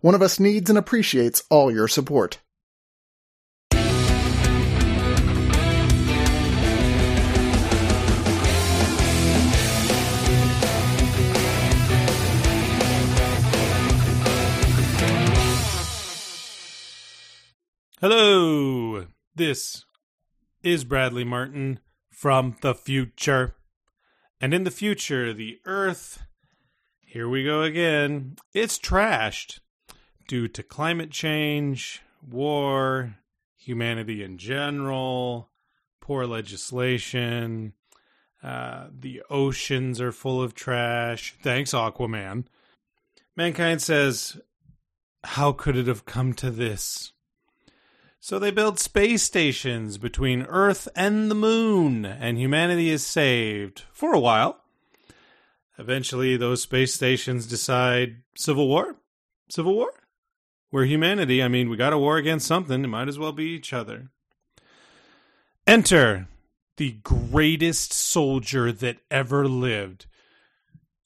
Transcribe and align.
One 0.00 0.14
of 0.14 0.22
Us 0.22 0.38
needs 0.38 0.68
and 0.68 0.78
appreciates 0.78 1.42
all 1.50 1.70
your 1.70 1.88
support. 1.88 2.38
Hello, 18.00 19.06
this 19.34 19.86
is 20.62 20.84
Bradley 20.84 21.24
Martin 21.24 21.80
from 22.10 22.56
the 22.60 22.74
future. 22.74 23.54
And 24.42 24.52
in 24.52 24.64
the 24.64 24.70
future, 24.70 25.32
the 25.32 25.58
Earth, 25.64 26.22
here 27.00 27.26
we 27.26 27.44
go 27.44 27.62
again, 27.62 28.36
it's 28.52 28.78
trashed 28.78 29.60
due 30.26 30.48
to 30.48 30.62
climate 30.62 31.10
change, 31.10 32.02
war, 32.28 33.16
humanity 33.56 34.22
in 34.22 34.38
general, 34.38 35.50
poor 36.00 36.26
legislation. 36.26 37.72
Uh, 38.42 38.88
the 38.92 39.22
oceans 39.30 40.00
are 40.00 40.12
full 40.12 40.42
of 40.42 40.54
trash. 40.54 41.34
Thanks, 41.42 41.72
Aquaman. 41.72 42.44
Mankind 43.36 43.80
says, 43.80 44.40
How 45.24 45.52
could 45.52 45.76
it 45.76 45.86
have 45.86 46.04
come 46.04 46.34
to 46.34 46.50
this? 46.50 47.12
So 48.20 48.38
they 48.38 48.50
build 48.50 48.78
space 48.78 49.22
stations 49.22 49.98
between 49.98 50.42
Earth 50.42 50.88
and 50.94 51.30
the 51.30 51.34
moon, 51.34 52.04
and 52.06 52.38
humanity 52.38 52.88
is 52.90 53.04
saved 53.04 53.82
for 53.92 54.14
a 54.14 54.20
while. 54.20 54.60
Eventually, 55.78 56.36
those 56.36 56.62
space 56.62 56.94
stations 56.94 57.46
decide 57.46 58.22
Civil 58.36 58.68
War? 58.68 58.96
Civil 59.50 59.74
War? 59.74 59.92
We're 60.74 60.86
humanity. 60.86 61.40
I 61.40 61.46
mean, 61.46 61.70
we 61.70 61.76
got 61.76 61.92
a 61.92 61.98
war 61.98 62.16
against 62.16 62.48
something. 62.48 62.82
It 62.82 62.88
might 62.88 63.06
as 63.06 63.16
well 63.16 63.30
be 63.30 63.44
each 63.44 63.72
other. 63.72 64.08
Enter 65.68 66.26
the 66.78 66.98
greatest 67.04 67.92
soldier 67.92 68.72
that 68.72 68.96
ever 69.08 69.46
lived, 69.46 70.06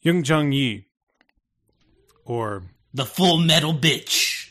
Young 0.01 0.25
Jung 0.25 0.53
Yi, 0.53 0.87
or 2.25 2.63
The 2.95 3.05
full 3.05 3.37
metal 3.37 3.75
bitch. 3.75 4.49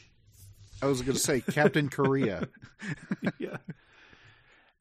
I 0.84 0.86
was 0.86 1.02
going 1.02 1.16
to 1.16 1.20
say 1.20 1.42
Captain 1.42 1.90
Korea. 1.90 2.48
yeah. 3.40 3.58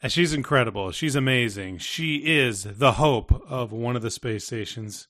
And 0.02 0.12
she's 0.12 0.34
incredible. 0.34 0.90
She's 0.90 1.16
amazing. 1.16 1.78
She 1.78 2.16
is 2.16 2.64
the 2.64 2.92
hope 2.92 3.32
of 3.48 3.72
one 3.72 3.96
of 3.96 4.02
the 4.02 4.10
space 4.10 4.44
stations 4.44 5.08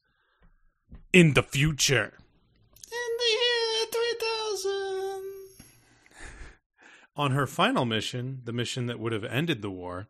in 1.12 1.34
the 1.34 1.42
future. 1.42 2.12
On 7.16 7.30
her 7.30 7.46
final 7.46 7.86
mission, 7.86 8.42
the 8.44 8.52
mission 8.52 8.86
that 8.86 9.00
would 9.00 9.12
have 9.12 9.24
ended 9.24 9.62
the 9.62 9.70
war, 9.70 10.08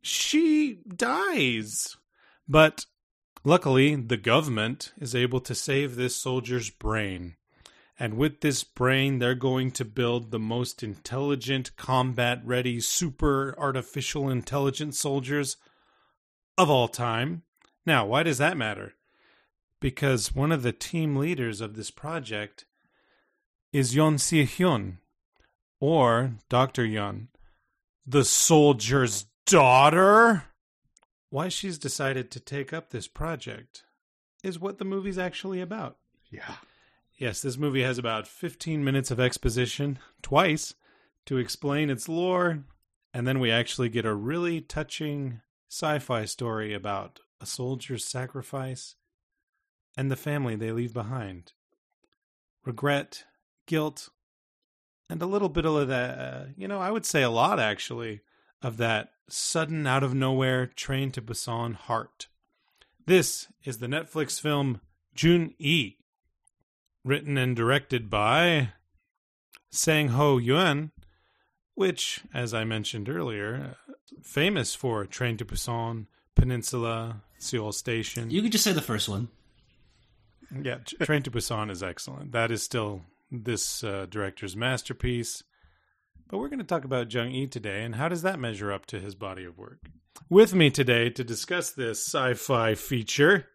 she 0.00 0.78
dies. 0.96 1.96
But 2.48 2.86
luckily, 3.44 3.94
the 3.94 4.16
government 4.16 4.92
is 4.98 5.14
able 5.14 5.40
to 5.40 5.54
save 5.54 5.96
this 5.96 6.16
soldier's 6.16 6.70
brain. 6.70 7.36
And 7.98 8.16
with 8.16 8.40
this 8.40 8.62
brain, 8.62 9.18
they're 9.18 9.34
going 9.34 9.70
to 9.72 9.84
build 9.84 10.30
the 10.30 10.38
most 10.38 10.82
intelligent, 10.82 11.76
combat 11.76 12.40
ready, 12.44 12.80
super 12.80 13.54
artificial 13.58 14.28
intelligence 14.28 14.98
soldiers 14.98 15.56
of 16.58 16.70
all 16.70 16.88
time. 16.88 17.42
Now, 17.84 18.06
why 18.06 18.22
does 18.22 18.38
that 18.38 18.56
matter? 18.56 18.94
Because 19.80 20.34
one 20.34 20.52
of 20.52 20.62
the 20.62 20.72
team 20.72 21.16
leaders 21.16 21.60
of 21.60 21.76
this 21.76 21.90
project 21.90 22.64
is 23.72 23.94
Yon 23.94 24.18
Si 24.18 24.44
Hyun, 24.44 24.98
or 25.80 26.32
Dr. 26.48 26.84
Yon, 26.84 27.28
the 28.06 28.24
soldier's 28.24 29.26
daughter. 29.46 30.44
Why 31.30 31.48
she's 31.48 31.78
decided 31.78 32.30
to 32.30 32.40
take 32.40 32.72
up 32.72 32.90
this 32.90 33.08
project 33.08 33.84
is 34.42 34.58
what 34.58 34.78
the 34.78 34.84
movie's 34.84 35.18
actually 35.18 35.60
about. 35.60 35.96
Yeah. 36.30 36.56
Yes, 37.18 37.40
this 37.40 37.56
movie 37.56 37.82
has 37.82 37.98
about 37.98 38.28
15 38.28 38.84
minutes 38.84 39.10
of 39.10 39.18
exposition, 39.18 39.98
twice, 40.22 40.74
to 41.24 41.38
explain 41.38 41.90
its 41.90 42.08
lore, 42.08 42.64
and 43.12 43.26
then 43.26 43.40
we 43.40 43.50
actually 43.50 43.88
get 43.88 44.04
a 44.04 44.14
really 44.14 44.60
touching 44.60 45.40
sci 45.68 45.98
fi 45.98 46.24
story 46.26 46.74
about 46.74 47.20
a 47.40 47.46
soldier's 47.46 48.04
sacrifice 48.04 48.96
and 49.96 50.10
the 50.10 50.16
family 50.16 50.56
they 50.56 50.72
leave 50.72 50.92
behind. 50.92 51.52
Regret, 52.64 53.24
guilt, 53.66 54.10
and 55.08 55.22
a 55.22 55.26
little 55.26 55.48
bit 55.48 55.64
of 55.64 55.88
that, 55.88 56.18
uh, 56.18 56.44
you 56.56 56.68
know, 56.68 56.80
I 56.80 56.90
would 56.90 57.06
say 57.06 57.22
a 57.22 57.30
lot 57.30 57.60
actually, 57.60 58.20
of 58.62 58.76
that 58.78 59.10
sudden 59.28 59.86
out 59.86 60.02
of 60.02 60.14
nowhere 60.14 60.66
train 60.66 61.10
to 61.12 61.22
Busan 61.22 61.74
heart. 61.74 62.28
This 63.06 63.48
is 63.64 63.78
the 63.78 63.86
Netflix 63.86 64.40
film 64.40 64.80
Jung 65.16 65.54
E 65.58 65.96
written 67.04 67.38
and 67.38 67.54
directed 67.54 68.10
by 68.10 68.72
Sang 69.70 70.08
Ho 70.08 70.38
Yeon, 70.38 70.90
which, 71.74 72.20
as 72.34 72.52
I 72.52 72.64
mentioned 72.64 73.08
earlier, 73.08 73.76
famous 74.22 74.74
for 74.74 75.04
Train 75.06 75.36
to 75.36 75.44
Busan, 75.44 76.06
Peninsula, 76.34 77.22
Seoul 77.38 77.72
Station. 77.72 78.30
You 78.30 78.42
could 78.42 78.52
just 78.52 78.64
say 78.64 78.72
the 78.72 78.82
first 78.82 79.08
one. 79.08 79.28
Yeah, 80.62 80.78
Train 81.02 81.22
to 81.22 81.30
Busan 81.30 81.70
is 81.70 81.82
excellent. 81.82 82.32
That 82.32 82.50
is 82.50 82.62
still 82.62 83.02
this 83.30 83.82
uh, 83.84 84.06
director's 84.08 84.56
masterpiece. 84.56 85.42
But 86.28 86.38
we're 86.38 86.48
going 86.48 86.58
to 86.58 86.64
talk 86.64 86.84
about 86.84 87.12
Jung 87.12 87.30
E 87.30 87.46
today, 87.46 87.84
and 87.84 87.94
how 87.94 88.08
does 88.08 88.22
that 88.22 88.40
measure 88.40 88.72
up 88.72 88.86
to 88.86 88.98
his 88.98 89.14
body 89.14 89.44
of 89.44 89.58
work? 89.58 89.78
With 90.28 90.54
me 90.54 90.70
today 90.70 91.10
to 91.10 91.22
discuss 91.22 91.70
this 91.70 92.04
sci 92.04 92.34
fi 92.34 92.74
feature, 92.74 93.46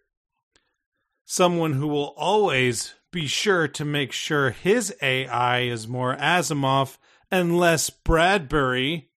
someone 1.25 1.73
who 1.73 1.87
will 1.87 2.13
always 2.15 2.93
be 3.11 3.27
sure 3.27 3.67
to 3.67 3.83
make 3.83 4.13
sure 4.13 4.51
his 4.51 4.95
AI 5.01 5.61
is 5.61 5.87
more 5.87 6.15
Asimov 6.15 6.97
and 7.29 7.57
less 7.57 7.89
Bradbury. 7.89 9.09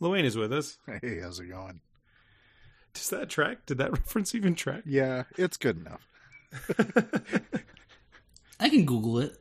Luane 0.00 0.24
is 0.24 0.36
with 0.36 0.52
us. 0.52 0.78
Hey, 0.86 1.20
how's 1.20 1.40
it 1.40 1.46
going? 1.46 1.80
Does 2.94 3.10
that 3.10 3.28
track? 3.28 3.66
Did 3.66 3.78
that 3.78 3.90
reference 3.98 4.34
even 4.34 4.54
track? 4.54 4.82
Yeah, 4.86 5.24
it's 5.36 5.56
good 5.56 5.78
enough. 5.78 6.06
I 8.58 8.68
can 8.68 8.84
Google 8.84 9.18
it. 9.18 9.36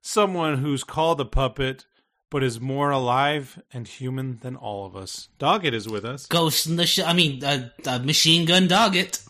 Someone 0.00 0.58
who's 0.58 0.84
called 0.84 1.20
a 1.20 1.24
puppet 1.24 1.86
but 2.30 2.44
is 2.44 2.60
more 2.60 2.90
alive 2.90 3.60
and 3.72 3.88
human 3.88 4.38
than 4.38 4.54
all 4.54 4.86
of 4.86 4.94
us. 4.94 5.28
Doggett 5.40 5.74
is 5.74 5.88
with 5.88 6.04
us. 6.04 6.26
Ghost 6.26 6.66
in 6.68 6.76
the 6.76 6.86
sh- 6.86 7.00
I 7.00 7.12
mean, 7.12 7.42
uh, 7.42 7.70
uh, 7.84 7.98
machine 7.98 8.46
gun 8.46 8.68
Doggett. 8.68 9.26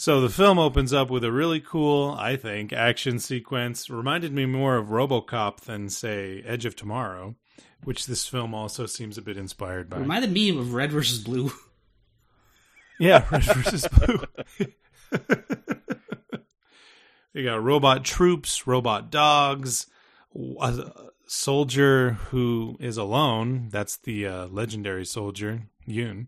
So 0.00 0.22
the 0.22 0.30
film 0.30 0.58
opens 0.58 0.94
up 0.94 1.10
with 1.10 1.24
a 1.24 1.30
really 1.30 1.60
cool, 1.60 2.16
I 2.18 2.36
think, 2.36 2.72
action 2.72 3.18
sequence. 3.18 3.90
Reminded 3.90 4.32
me 4.32 4.46
more 4.46 4.78
of 4.78 4.86
RoboCop 4.86 5.60
than 5.60 5.90
say 5.90 6.42
Edge 6.46 6.64
of 6.64 6.74
Tomorrow, 6.74 7.34
which 7.84 8.06
this 8.06 8.26
film 8.26 8.54
also 8.54 8.86
seems 8.86 9.18
a 9.18 9.22
bit 9.22 9.36
inspired 9.36 9.90
by. 9.90 9.98
Reminded 9.98 10.32
me 10.32 10.56
of 10.58 10.72
Red 10.72 10.90
versus 10.90 11.18
Blue. 11.18 11.52
Yeah, 12.98 13.26
Red 13.30 13.44
versus 13.44 13.86
Blue. 13.88 14.20
you 17.32 17.44
got 17.44 17.62
robot 17.62 18.04
troops, 18.04 18.66
robot 18.66 19.10
dogs, 19.10 19.86
a 20.60 20.92
soldier 21.26 22.12
who 22.30 22.76
is 22.80 22.96
alone. 22.96 23.68
That's 23.70 23.96
the 23.96 24.26
uh, 24.26 24.46
legendary 24.48 25.04
soldier, 25.04 25.62
Yoon. 25.88 26.26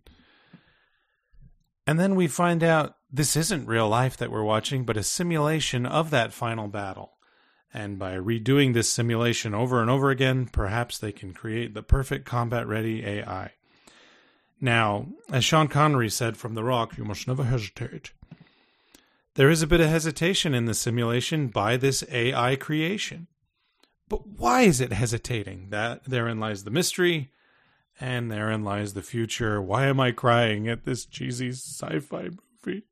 And 1.86 1.98
then 1.98 2.14
we 2.14 2.28
find 2.28 2.62
out 2.62 2.96
this 3.10 3.36
isn't 3.36 3.66
real 3.66 3.88
life 3.88 4.16
that 4.16 4.30
we're 4.30 4.44
watching, 4.44 4.84
but 4.84 4.96
a 4.96 5.02
simulation 5.02 5.84
of 5.84 6.10
that 6.10 6.32
final 6.32 6.68
battle. 6.68 7.12
And 7.74 7.98
by 7.98 8.14
redoing 8.14 8.74
this 8.74 8.88
simulation 8.88 9.54
over 9.54 9.80
and 9.80 9.90
over 9.90 10.10
again, 10.10 10.46
perhaps 10.46 10.98
they 10.98 11.12
can 11.12 11.32
create 11.32 11.74
the 11.74 11.82
perfect 11.82 12.26
combat 12.26 12.66
ready 12.66 13.04
AI. 13.04 13.52
Now, 14.60 15.06
as 15.32 15.44
Sean 15.44 15.68
Connery 15.68 16.10
said 16.10 16.36
from 16.36 16.54
The 16.54 16.62
Rock, 16.62 16.96
you 16.96 17.04
must 17.04 17.26
never 17.26 17.44
hesitate. 17.44 18.12
There 19.34 19.48
is 19.48 19.62
a 19.62 19.66
bit 19.66 19.80
of 19.80 19.88
hesitation 19.88 20.54
in 20.54 20.66
the 20.66 20.74
simulation 20.74 21.48
by 21.48 21.78
this 21.78 22.04
AI 22.10 22.54
creation. 22.56 23.28
But 24.06 24.26
why 24.26 24.62
is 24.62 24.78
it 24.78 24.92
hesitating? 24.92 25.70
That 25.70 26.04
therein 26.04 26.38
lies 26.38 26.64
the 26.64 26.70
mystery, 26.70 27.30
and 27.98 28.30
therein 28.30 28.62
lies 28.62 28.92
the 28.92 29.00
future. 29.00 29.62
Why 29.62 29.86
am 29.86 30.00
I 30.00 30.12
crying 30.12 30.68
at 30.68 30.84
this 30.84 31.06
cheesy 31.06 31.48
sci-fi 31.48 32.28
movie? 32.66 32.82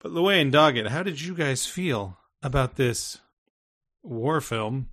But 0.00 0.12
Luane 0.12 0.50
Doggett, 0.50 0.88
how 0.88 1.02
did 1.02 1.20
you 1.20 1.34
guys 1.34 1.66
feel 1.66 2.16
about 2.42 2.76
this 2.76 3.18
war 4.02 4.40
film, 4.40 4.88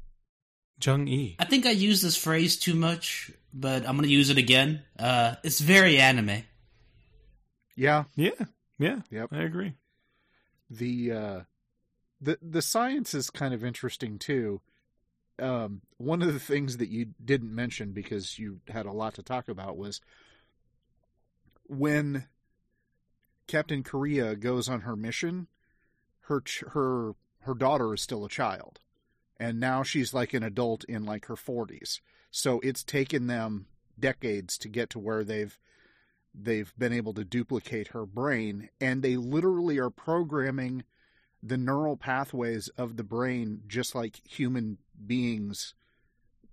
Jung 0.83 1.07
E? 1.07 1.37
I 1.39 1.45
think 1.45 1.65
I 1.65 1.71
use 1.71 2.01
this 2.01 2.17
phrase 2.17 2.57
too 2.57 2.75
much, 2.75 3.31
but 3.53 3.87
I'm 3.87 3.95
going 3.95 4.07
to 4.07 4.13
use 4.13 4.29
it 4.29 4.37
again. 4.37 4.81
Uh, 4.99 5.35
it's 5.45 5.61
very 5.61 5.97
anime. 5.97 6.43
Yeah, 7.77 8.03
Yeah, 8.17 8.31
yeah, 8.77 8.99
Yep. 9.09 9.29
I 9.31 9.43
agree. 9.43 9.75
The 10.69 11.11
uh 11.11 11.39
the 12.21 12.37
the 12.41 12.61
science 12.61 13.13
is 13.13 13.29
kind 13.29 13.53
of 13.53 13.63
interesting 13.63 14.19
too. 14.19 14.61
Um 15.39 15.81
one 15.97 16.21
of 16.21 16.33
the 16.33 16.39
things 16.39 16.77
that 16.77 16.89
you 16.89 17.07
didn't 17.23 17.53
mention 17.53 17.91
because 17.91 18.37
you 18.39 18.59
had 18.67 18.85
a 18.85 18.91
lot 18.91 19.13
to 19.15 19.23
talk 19.23 19.47
about 19.49 19.77
was 19.77 20.01
when 21.67 22.25
captain 23.45 23.83
korea 23.83 24.35
goes 24.35 24.67
on 24.67 24.81
her 24.81 24.95
mission 24.95 25.47
her 26.21 26.41
ch- 26.41 26.63
her 26.71 27.13
her 27.41 27.53
daughter 27.53 27.93
is 27.93 28.01
still 28.01 28.25
a 28.25 28.29
child 28.29 28.79
and 29.39 29.59
now 29.59 29.83
she's 29.83 30.13
like 30.13 30.33
an 30.33 30.43
adult 30.43 30.83
in 30.85 31.05
like 31.05 31.25
her 31.25 31.35
40s 31.35 31.99
so 32.31 32.59
it's 32.61 32.83
taken 32.83 33.27
them 33.27 33.67
decades 33.99 34.57
to 34.57 34.67
get 34.67 34.89
to 34.89 34.99
where 34.99 35.23
they've 35.23 35.59
they've 36.33 36.73
been 36.77 36.93
able 36.93 37.13
to 37.13 37.25
duplicate 37.25 37.89
her 37.89 38.05
brain 38.05 38.69
and 38.79 39.01
they 39.01 39.15
literally 39.15 39.77
are 39.77 39.89
programming 39.89 40.83
the 41.41 41.57
neural 41.57 41.97
pathways 41.97 42.67
of 42.69 42.97
the 42.97 43.03
brain 43.03 43.61
just 43.67 43.95
like 43.95 44.21
human 44.27 44.77
beings 45.05 45.73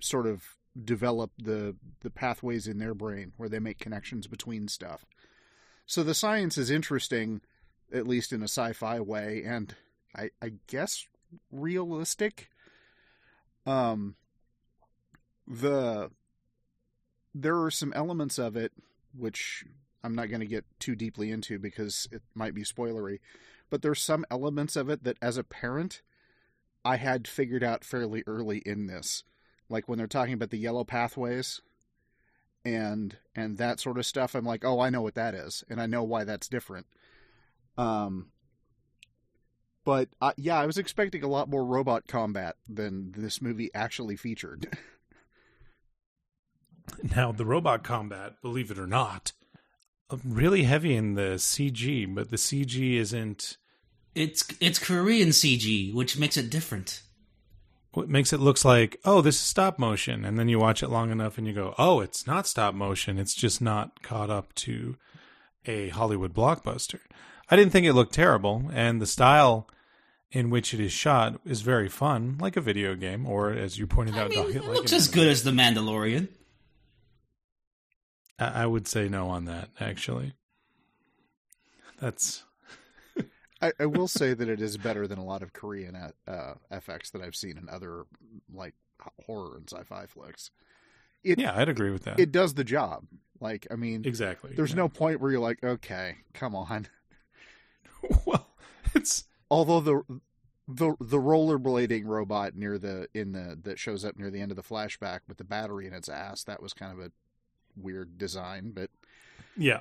sort 0.01 0.27
of 0.27 0.57
develop 0.85 1.31
the 1.39 1.75
the 2.01 2.11
pathways 2.11 2.67
in 2.67 2.79
their 2.79 2.95
brain 2.95 3.33
where 3.37 3.49
they 3.49 3.59
make 3.59 3.79
connections 3.79 4.27
between 4.27 4.69
stuff. 4.69 5.07
So 5.87 6.03
the 6.03 6.15
science 6.15 6.59
is 6.59 6.71
interesting 6.71 7.41
at 7.93 8.07
least 8.07 8.33
in 8.33 8.43
a 8.43 8.49
sci-fi 8.49 9.01
way 9.01 9.43
and 9.47 9.75
i 10.15 10.31
i 10.43 10.53
guess 10.67 11.07
realistic. 11.51 12.51
Um 13.65 14.17
the 15.47 16.11
there 17.35 17.63
are 17.63 17.71
some 17.71 17.93
elements 17.95 18.39
of 18.39 18.57
it 18.57 18.73
which 19.19 19.65
I'm 20.03 20.15
not 20.15 20.29
going 20.29 20.41
to 20.41 20.47
get 20.47 20.65
too 20.79 20.95
deeply 20.95 21.31
into 21.31 21.59
because 21.59 22.09
it 22.13 22.23
might 22.35 22.55
be 22.55 22.63
spoilery, 22.63 23.19
but 23.71 23.83
there's 23.83 24.01
some 24.01 24.25
elements 24.31 24.77
of 24.77 24.89
it 24.89 25.05
that 25.05 25.19
as 25.21 25.37
a 25.37 25.45
parent 25.45 26.03
I 26.85 26.97
had 26.97 27.27
figured 27.27 27.65
out 27.65 27.85
fairly 27.85 28.23
early 28.27 28.59
in 28.59 28.87
this. 28.87 29.25
Like 29.69 29.89
when 29.89 29.99
they're 29.99 30.07
talking 30.07 30.35
about 30.35 30.51
the 30.51 30.59
yellow 30.59 30.85
pathways 30.85 31.61
and 32.65 33.17
and 33.35 33.59
that 33.59 33.81
sort 33.81 33.99
of 33.99 34.07
stuff, 34.07 34.35
I'm 34.35 34.45
like, 34.45 34.65
"Oh, 34.65 34.79
I 34.79 34.91
know 34.91 35.03
what 35.03 35.17
that 35.17 35.35
is 35.35 35.65
and 35.69 35.81
I 35.81 35.87
know 35.87 36.05
why 36.05 36.23
that's 36.23 36.49
different." 36.49 36.87
Um 37.77 38.31
but 39.85 40.09
uh, 40.21 40.33
yeah, 40.37 40.59
I 40.59 40.67
was 40.67 40.79
expecting 40.79 41.23
a 41.23 41.29
lot 41.29 41.49
more 41.49 41.65
robot 41.65 42.09
combat 42.09 42.57
than 42.69 43.13
this 43.17 43.41
movie 43.41 43.71
actually 43.73 44.17
featured. 44.17 44.77
Now, 47.17 47.33
the 47.33 47.45
robot 47.47 47.83
combat, 47.85 48.35
believe 48.43 48.71
it 48.71 48.79
or 48.79 48.87
not, 48.87 49.33
uh, 50.11 50.17
really 50.25 50.65
heavy 50.65 50.95
in 50.95 51.15
the 51.15 51.35
CG, 51.37 52.13
but 52.15 52.31
the 52.31 52.37
CG 52.37 52.95
isn't 52.97 53.57
It's 54.15 54.45
it's 54.61 54.79
Korean 54.79 55.29
CG, 55.31 55.93
which 55.95 56.19
makes 56.19 56.37
it 56.37 56.51
different. 56.51 57.03
what 57.93 58.09
makes 58.09 58.33
it 58.33 58.41
looks 58.41 58.65
like, 58.65 58.99
oh, 59.05 59.21
this 59.23 59.37
is 59.37 59.41
stop 59.43 59.79
motion, 59.79 60.25
and 60.25 60.39
then 60.39 60.49
you 60.49 60.59
watch 60.59 60.83
it 60.83 60.91
long 60.91 61.11
enough 61.11 61.39
and 61.39 61.47
you 61.47 61.53
go, 61.53 61.75
oh, 61.79 62.01
it's 62.01 62.27
not 62.27 62.47
stop 62.47 62.75
motion. 62.75 63.19
It's 63.19 63.35
just 63.35 63.61
not 63.63 64.03
caught 64.03 64.31
up 64.31 64.55
to 64.57 64.97
a 65.65 65.89
Hollywood 65.89 66.35
blockbuster. 66.35 67.01
I 67.51 67.57
didn't 67.57 67.73
think 67.73 67.87
it 67.87 67.93
looked 67.95 68.13
terrible, 68.15 68.71
and 68.73 69.01
the 69.01 69.07
style 69.07 69.69
in 70.33 70.51
which 70.51 70.75
it 70.75 70.81
is 70.81 70.93
shot 70.93 71.41
is 71.45 71.61
very 71.63 71.89
fun, 71.89 72.37
like 72.41 72.57
a 72.57 72.61
video 72.61 72.95
game, 72.95 73.27
or 73.27 73.51
as 73.51 73.79
you 73.79 73.87
pointed 73.87 74.17
I 74.17 74.23
out, 74.23 74.31
mean, 74.31 74.51
it 74.57 74.65
looks 74.65 74.93
an 74.93 74.97
as 74.99 75.09
good 75.09 75.29
as 75.29 75.43
The 75.45 75.53
Mandalorian. 75.53 76.29
I 78.39 78.63
I 78.63 78.67
would 78.67 78.87
say 78.87 79.09
no 79.09 79.29
on 79.29 79.45
that, 79.47 79.71
actually. 79.81 80.35
That's 82.01 82.45
I, 83.63 83.73
I 83.81 83.87
will 83.87 84.09
say 84.09 84.35
that 84.35 84.49
it 84.49 84.61
is 84.61 84.77
better 84.77 85.07
than 85.07 85.19
a 85.19 85.25
lot 85.25 85.43
of 85.43 85.53
Korean 85.53 85.97
uh, 85.97 86.55
FX 86.71 87.13
that 87.13 87.23
I've 87.23 87.37
seen 87.37 87.57
in 87.59 87.69
other 87.69 88.07
like 88.53 88.75
horror 89.25 89.57
and 89.57 89.71
sci-fi 89.71 90.07
flicks. 90.07 90.51
It, 91.25 91.39
yeah, 91.39 91.57
I'd 91.57 91.69
agree 91.69 91.91
with 91.91 92.05
that. 92.05 92.21
it 92.21 92.31
does 92.31 92.55
the 92.55 92.65
job. 92.65 93.05
Like, 93.41 93.67
I 93.71 93.77
mean, 93.77 94.05
exactly. 94.07 94.53
there's 94.55 94.71
yeah. 94.71 94.77
no 94.77 94.89
point 94.89 95.21
where 95.21 95.31
you're 95.31 95.41
like, 95.41 95.63
okay, 95.63 96.19
come 96.33 96.55
on. 96.55 96.89
well, 98.25 98.47
it's 98.95 99.25
Although 99.51 99.81
the 99.81 100.21
the 100.69 100.95
the 101.01 101.19
rollerblading 101.19 102.05
robot 102.07 102.57
near 102.57 102.79
the 102.79 103.09
in 103.15 103.33
the 103.33 103.59
that 103.63 103.79
shows 103.79 104.05
up 104.05 104.19
near 104.19 104.31
the 104.31 104.41
end 104.41 104.51
of 104.51 104.57
the 104.57 104.63
flashback 104.63 105.21
with 105.29 105.39
the 105.39 105.45
battery 105.45 105.87
in 105.87 105.93
its 105.93 106.09
ass, 106.09 106.43
that 106.45 106.63
was 106.63 106.73
kind 106.73 106.93
of 106.93 107.05
a 107.05 107.13
weird 107.81 108.19
design, 108.19 108.73
but 108.75 108.91
yeah. 109.57 109.81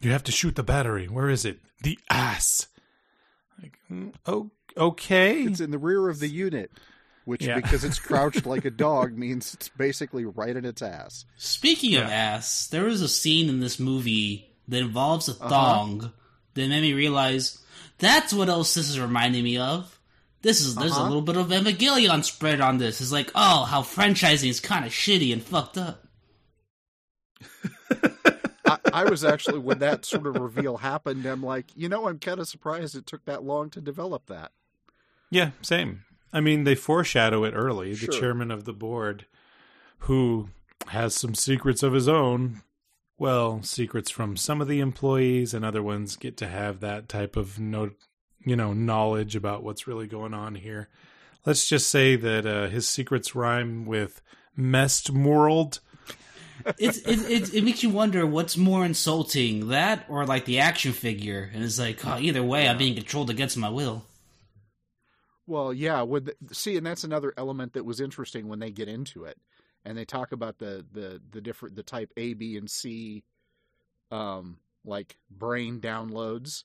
You 0.00 0.10
have 0.12 0.24
to 0.24 0.32
shoot 0.32 0.56
the 0.56 0.62
battery. 0.62 1.06
Where 1.06 1.30
is 1.30 1.44
it? 1.44 1.60
The 1.82 1.98
ass. 2.10 2.66
Like, 3.62 3.78
oh, 4.26 4.50
okay. 4.76 5.42
it's 5.44 5.60
in 5.60 5.70
the 5.70 5.78
rear 5.78 6.08
of 6.08 6.18
the 6.18 6.28
unit, 6.28 6.70
which 7.24 7.44
Yeah. 7.44 7.54
because 7.56 7.84
it's 7.84 7.98
crouched 7.98 8.44
like 8.44 8.64
a 8.64 8.70
dog 8.86 9.16
means 9.16 9.54
it's 9.54 9.68
basically 9.70 10.24
right 10.24 10.54
in 10.56 10.64
its 10.64 10.82
ass. 10.82 11.24
Speaking 11.38 11.94
of 11.94 12.08
Yeah. 12.08 12.14
ass, 12.14 12.66
there 12.68 12.84
was 12.84 13.00
a 13.00 13.08
scene 13.08 13.48
in 13.48 13.60
this 13.60 13.78
movie 13.78 14.50
that 14.68 14.80
involves 14.82 15.28
a 15.28 15.32
Uh-huh. 15.32 15.48
thong 15.48 16.12
that 16.54 16.68
made 16.68 16.80
me 16.82 16.92
realize 16.92 17.58
that's 17.98 18.32
what 18.34 18.48
else 18.48 18.74
this 18.74 18.90
is 18.90 18.98
reminding 19.00 19.44
me 19.44 19.56
of. 19.56 19.98
This 20.42 20.60
is 20.60 20.74
there's 20.74 20.90
a 20.92 20.96
Uh-huh. 20.96 21.04
little 21.04 21.22
bit 21.22 21.36
of 21.36 21.46
Evangelion 21.48 22.22
spread 22.24 22.60
on 22.60 22.76
this. 22.76 23.00
It's 23.00 23.12
like, 23.12 23.30
oh, 23.34 23.64
how 23.64 23.80
franchising 23.82 24.50
is 24.50 24.60
kind 24.60 24.84
of 24.84 24.92
shitty 24.92 25.32
and 25.32 25.42
fucked 25.42 25.78
up. 25.78 26.03
I, 28.66 28.78
I 28.92 29.04
was 29.04 29.24
actually 29.24 29.58
when 29.58 29.78
that 29.80 30.04
sort 30.04 30.26
of 30.26 30.36
reveal 30.36 30.78
happened, 30.78 31.26
I'm 31.26 31.42
like, 31.42 31.66
you 31.74 31.88
know, 31.88 32.08
I'm 32.08 32.18
kind 32.18 32.40
of 32.40 32.48
surprised 32.48 32.96
it 32.96 33.06
took 33.06 33.24
that 33.24 33.44
long 33.44 33.70
to 33.70 33.80
develop 33.80 34.26
that. 34.26 34.52
Yeah, 35.30 35.50
same. 35.62 36.04
I 36.32 36.40
mean, 36.40 36.64
they 36.64 36.74
foreshadow 36.74 37.44
it 37.44 37.54
early. 37.54 37.94
The 37.94 38.08
chairman 38.08 38.50
of 38.50 38.64
the 38.64 38.72
board, 38.72 39.26
who 39.98 40.48
has 40.88 41.14
some 41.14 41.34
secrets 41.34 41.82
of 41.82 41.92
his 41.92 42.08
own. 42.08 42.62
Well, 43.18 43.62
secrets 43.62 44.10
from 44.10 44.36
some 44.36 44.60
of 44.60 44.66
the 44.66 44.80
employees, 44.80 45.54
and 45.54 45.64
other 45.64 45.82
ones 45.82 46.16
get 46.16 46.36
to 46.38 46.48
have 46.48 46.80
that 46.80 47.08
type 47.08 47.36
of 47.36 47.60
no, 47.60 47.90
you 48.44 48.56
know, 48.56 48.72
knowledge 48.72 49.36
about 49.36 49.62
what's 49.62 49.86
really 49.86 50.08
going 50.08 50.34
on 50.34 50.56
here. 50.56 50.88
Let's 51.46 51.68
just 51.68 51.88
say 51.88 52.16
that 52.16 52.46
uh, 52.46 52.68
his 52.68 52.88
secrets 52.88 53.34
rhyme 53.34 53.86
with 53.86 54.20
messed 54.56 55.10
world. 55.10 55.80
It's 56.78 56.98
it, 56.98 57.30
it 57.30 57.54
it 57.54 57.64
makes 57.64 57.82
you 57.82 57.90
wonder 57.90 58.26
what's 58.26 58.56
more 58.56 58.84
insulting, 58.84 59.68
that 59.68 60.04
or 60.08 60.24
like 60.24 60.44
the 60.44 60.60
action 60.60 60.92
figure. 60.92 61.50
And 61.52 61.62
it's 61.62 61.78
like, 61.78 62.04
oh, 62.06 62.18
either 62.18 62.42
way, 62.42 62.68
I'm 62.68 62.78
being 62.78 62.94
controlled 62.94 63.30
against 63.30 63.56
my 63.56 63.68
will. 63.68 64.04
Well, 65.46 65.74
yeah, 65.74 66.02
with 66.02 66.26
the, 66.26 66.54
see, 66.54 66.76
and 66.76 66.86
that's 66.86 67.04
another 67.04 67.34
element 67.36 67.74
that 67.74 67.84
was 67.84 68.00
interesting 68.00 68.48
when 68.48 68.60
they 68.60 68.70
get 68.70 68.88
into 68.88 69.24
it, 69.24 69.38
and 69.84 69.96
they 69.96 70.06
talk 70.06 70.32
about 70.32 70.58
the 70.58 70.84
the 70.90 71.20
the 71.30 71.40
different 71.40 71.76
the 71.76 71.82
type 71.82 72.10
A, 72.16 72.32
B, 72.32 72.56
and 72.56 72.70
C, 72.70 73.24
um, 74.10 74.56
like 74.84 75.18
brain 75.30 75.80
downloads, 75.80 76.64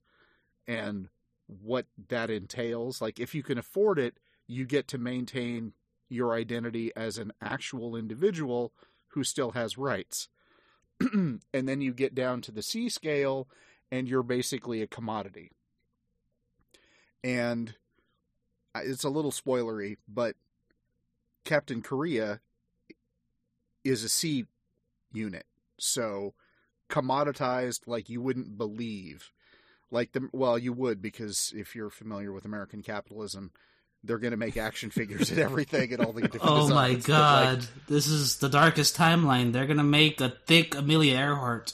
and 0.67 1.09
what 1.47 1.87
that 2.07 2.29
entails. 2.29 3.01
Like, 3.01 3.19
if 3.19 3.35
you 3.35 3.43
can 3.43 3.57
afford 3.57 3.99
it, 3.99 4.17
you 4.47 4.65
get 4.65 4.87
to 4.89 4.97
maintain 4.97 5.73
your 6.07 6.33
identity 6.33 6.91
as 6.95 7.17
an 7.17 7.33
actual 7.41 7.95
individual 7.95 8.71
who 9.09 9.23
still 9.23 9.51
has 9.51 9.77
rights, 9.77 10.29
and 10.99 11.41
then 11.53 11.81
you 11.81 11.93
get 11.93 12.15
down 12.15 12.41
to 12.41 12.51
the 12.51 12.63
C 12.63 12.89
scale, 12.89 13.47
and 13.91 14.07
you're 14.07 14.23
basically 14.23 14.81
a 14.81 14.87
commodity, 14.87 15.51
and 17.23 17.75
uh, 18.75 18.81
it's 18.83 19.03
a 19.03 19.09
little 19.09 19.31
spoilery, 19.31 19.97
but 20.07 20.35
Captain 21.43 21.81
Korea 21.81 22.39
is 23.83 24.03
a 24.03 24.09
C 24.09 24.45
unit. 25.11 25.45
So 25.77 26.33
commoditized 26.89 27.81
like 27.87 28.09
you 28.09 28.21
wouldn't 28.21 28.57
believe. 28.57 29.31
Like 29.91 30.11
the 30.11 30.29
well, 30.31 30.57
you 30.59 30.73
would 30.73 31.01
because 31.01 31.53
if 31.55 31.75
you're 31.75 31.89
familiar 31.89 32.31
with 32.31 32.45
American 32.45 32.83
capitalism, 32.83 33.51
they're 34.03 34.17
going 34.17 34.31
to 34.31 34.37
make 34.37 34.57
action 34.57 34.89
figures 34.89 35.29
and 35.29 35.39
everything 35.39 35.93
and 35.93 36.03
all 36.05 36.13
the 36.13 36.21
different 36.21 36.43
Oh 36.45 36.67
my 36.69 36.93
designs. 36.93 37.05
But, 37.07 37.13
like, 37.13 37.59
god, 37.59 37.67
this 37.87 38.07
is 38.07 38.37
the 38.37 38.49
darkest 38.49 38.95
timeline. 38.97 39.51
They're 39.53 39.67
gonna 39.67 39.83
make 39.83 40.19
a 40.21 40.33
thick 40.47 40.75
Amelia 40.75 41.17
Earhart. 41.17 41.73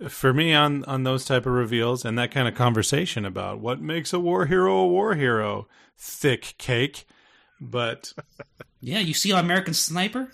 For 0.09 0.33
me, 0.35 0.53
on 0.53 0.85
on 0.85 1.05
those 1.05 1.25
type 1.25 1.47
of 1.47 1.53
reveals 1.53 2.05
and 2.05 2.19
that 2.19 2.31
kind 2.31 2.47
of 2.47 2.55
conversation 2.55 3.25
about 3.25 3.61
what 3.61 3.81
makes 3.81 4.13
a 4.13 4.21
war 4.21 4.45
hero 4.47 4.77
a 4.77 4.87
war 4.87 5.15
hero, 5.15 5.69
thick 5.97 6.55
cake. 6.59 7.07
But 7.61 8.13
Yeah, 8.81 8.99
you 8.99 9.15
see 9.15 9.31
American 9.31 9.75
Sniper? 9.75 10.31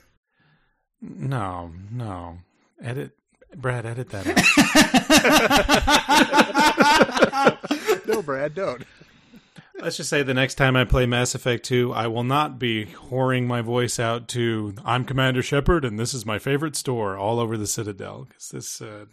no, 1.00 1.72
no, 1.90 2.38
edit, 2.82 3.12
Brad, 3.56 3.86
edit 3.86 4.10
that 4.10 4.26
out. 7.68 8.06
no, 8.06 8.22
Brad, 8.22 8.54
don't. 8.54 8.82
Let's 9.80 9.96
just 9.96 10.10
say 10.10 10.22
the 10.22 10.34
next 10.34 10.54
time 10.54 10.76
I 10.76 10.84
play 10.84 11.06
Mass 11.06 11.34
Effect 11.34 11.64
2, 11.64 11.92
I 11.92 12.06
will 12.06 12.24
not 12.24 12.58
be 12.58 12.86
whoring 12.86 13.46
my 13.46 13.62
voice 13.62 13.98
out 13.98 14.28
to 14.28 14.74
"I'm 14.84 15.04
Commander 15.04 15.42
Shepard 15.42 15.84
and 15.84 15.98
this 15.98 16.14
is 16.14 16.24
my 16.24 16.38
favorite 16.38 16.76
store" 16.76 17.16
all 17.16 17.40
over 17.40 17.56
the 17.56 17.66
Citadel 17.66 18.26
because 18.28 18.48
this 18.50 18.80
uh, 18.80 19.06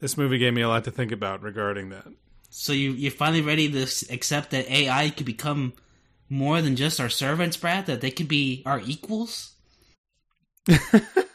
this 0.00 0.18
movie 0.18 0.38
gave 0.38 0.52
me 0.52 0.62
a 0.62 0.68
lot 0.68 0.84
to 0.84 0.90
think 0.90 1.12
about 1.12 1.42
regarding 1.42 1.88
that. 1.90 2.06
So 2.50 2.74
you 2.74 2.92
you're 2.92 3.10
finally 3.10 3.40
ready 3.40 3.70
to 3.70 3.82
accept 4.12 4.50
that 4.50 4.70
AI 4.70 5.08
could 5.10 5.24
become 5.24 5.72
more 6.28 6.60
than 6.60 6.76
just 6.76 7.00
our 7.00 7.08
servants, 7.08 7.56
Brad? 7.56 7.86
That 7.86 8.02
they 8.02 8.10
could 8.10 8.28
be 8.28 8.62
our 8.66 8.80
equals? 8.84 9.54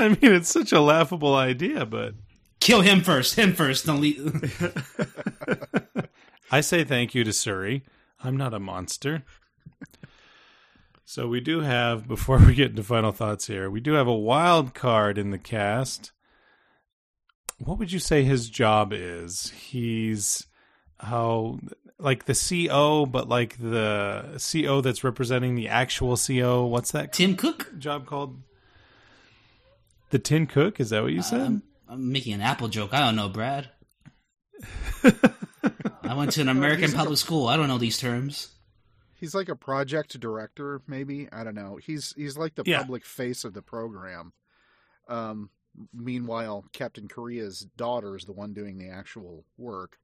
I 0.00 0.08
mean, 0.08 0.18
it's 0.22 0.50
such 0.50 0.72
a 0.72 0.80
laughable 0.80 1.34
idea, 1.34 1.86
but 1.86 2.14
Kill 2.60 2.82
him 2.82 3.00
first. 3.00 3.34
Him 3.36 3.54
first. 3.54 3.86
Don't 3.86 4.00
leave. 4.00 4.68
I 6.50 6.60
say 6.60 6.84
thank 6.84 7.14
you 7.14 7.24
to 7.24 7.32
Siri. 7.32 7.84
I'm 8.22 8.36
not 8.36 8.52
a 8.52 8.60
monster. 8.60 9.24
so 11.06 11.26
we 11.26 11.40
do 11.40 11.60
have, 11.60 12.06
before 12.06 12.38
we 12.38 12.54
get 12.54 12.70
into 12.70 12.82
final 12.82 13.12
thoughts 13.12 13.46
here, 13.46 13.70
we 13.70 13.80
do 13.80 13.94
have 13.94 14.06
a 14.06 14.14
wild 14.14 14.74
card 14.74 15.16
in 15.16 15.30
the 15.30 15.38
cast. 15.38 16.12
What 17.58 17.78
would 17.78 17.92
you 17.92 17.98
say 17.98 18.24
his 18.24 18.50
job 18.50 18.92
is? 18.92 19.50
He's 19.50 20.46
how 20.98 21.60
like 21.98 22.26
the 22.26 22.34
CO, 22.68 23.06
but 23.06 23.28
like 23.28 23.56
the 23.58 24.38
CO 24.38 24.82
that's 24.82 25.02
representing 25.02 25.54
the 25.54 25.68
actual 25.68 26.16
CO. 26.16 26.66
What's 26.66 26.92
that 26.92 27.12
Tim 27.14 27.36
Cook? 27.36 27.78
job 27.78 28.06
called? 28.06 28.42
The 30.10 30.18
Tin 30.18 30.46
Cook? 30.46 30.80
Is 30.80 30.90
that 30.90 31.02
what 31.02 31.12
you 31.12 31.22
said? 31.22 31.40
I'm, 31.40 31.62
I'm 31.88 32.12
making 32.12 32.34
an 32.34 32.40
Apple 32.40 32.68
joke. 32.68 32.92
I 32.92 33.00
don't 33.00 33.16
know, 33.16 33.28
Brad. 33.28 33.70
I 36.04 36.14
went 36.14 36.32
to 36.32 36.40
an 36.40 36.48
American 36.50 36.92
public 36.92 37.18
school. 37.18 37.46
I 37.48 37.56
don't 37.56 37.68
know 37.68 37.78
these 37.78 37.98
terms. 37.98 38.48
He's 39.14 39.34
like 39.34 39.48
a 39.48 39.56
project 39.56 40.18
director, 40.18 40.80
maybe. 40.86 41.28
I 41.30 41.44
don't 41.44 41.54
know. 41.54 41.76
He's 41.76 42.14
he's 42.16 42.38
like 42.38 42.54
the 42.54 42.62
Yeah. 42.66 42.78
public 42.78 43.04
face 43.04 43.44
of 43.44 43.52
the 43.52 43.62
program. 43.62 44.32
Um, 45.08 45.50
meanwhile, 45.94 46.64
Captain 46.72 47.06
Korea's 47.08 47.60
daughter 47.76 48.16
is 48.16 48.24
the 48.24 48.32
one 48.32 48.54
doing 48.54 48.78
the 48.78 48.88
actual 48.88 49.44
work. 49.58 49.98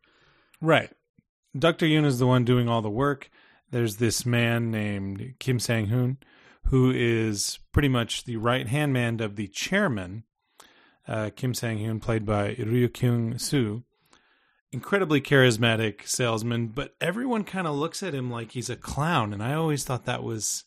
Right. 0.60 0.90
Dr. 1.58 1.86
Yoon 1.86 2.04
is 2.04 2.18
the 2.18 2.26
one 2.26 2.44
doing 2.44 2.68
all 2.68 2.82
the 2.82 2.90
work. 2.90 3.30
There's 3.70 3.96
this 3.96 4.26
man 4.26 4.70
named 4.70 5.34
Kim 5.38 5.58
Sang 5.58 5.86
Hoon, 5.86 6.18
who 6.68 6.90
is 6.90 7.58
pretty 7.72 7.88
much 7.88 8.24
the 8.24 8.36
right 8.36 8.66
hand 8.66 8.92
man 8.92 9.20
of 9.20 9.36
the 9.36 9.48
chairman, 9.48 10.24
uh, 11.06 11.30
Kim 11.34 11.54
Sang 11.54 11.78
Hoon, 11.78 12.00
played 12.00 12.26
by 12.26 12.56
Ryu 12.58 12.88
Kyung 12.88 13.38
Soo. 13.38 13.84
Incredibly 14.72 15.20
charismatic 15.20 16.06
salesman, 16.06 16.68
but 16.68 16.94
everyone 17.00 17.44
kind 17.44 17.66
of 17.66 17.76
looks 17.76 18.02
at 18.02 18.14
him 18.14 18.30
like 18.30 18.52
he's 18.52 18.68
a 18.68 18.76
clown. 18.76 19.32
And 19.32 19.42
I 19.42 19.54
always 19.54 19.84
thought 19.84 20.04
that 20.04 20.24
was 20.24 20.64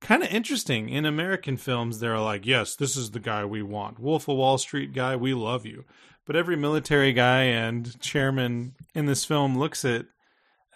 kind 0.00 0.22
of 0.22 0.30
interesting. 0.30 0.88
In 0.88 1.04
American 1.04 1.56
films, 1.56 1.98
they're 1.98 2.20
like, 2.20 2.46
yes, 2.46 2.76
this 2.76 2.96
is 2.96 3.10
the 3.10 3.20
guy 3.20 3.44
we 3.44 3.62
want. 3.62 3.98
Wolf 3.98 4.28
of 4.28 4.36
Wall 4.36 4.58
Street 4.58 4.94
guy, 4.94 5.16
we 5.16 5.34
love 5.34 5.66
you. 5.66 5.84
But 6.24 6.36
every 6.36 6.56
military 6.56 7.12
guy 7.12 7.42
and 7.42 8.00
chairman 8.00 8.76
in 8.94 9.06
this 9.06 9.24
film 9.24 9.58
looks 9.58 9.84
at 9.84 10.06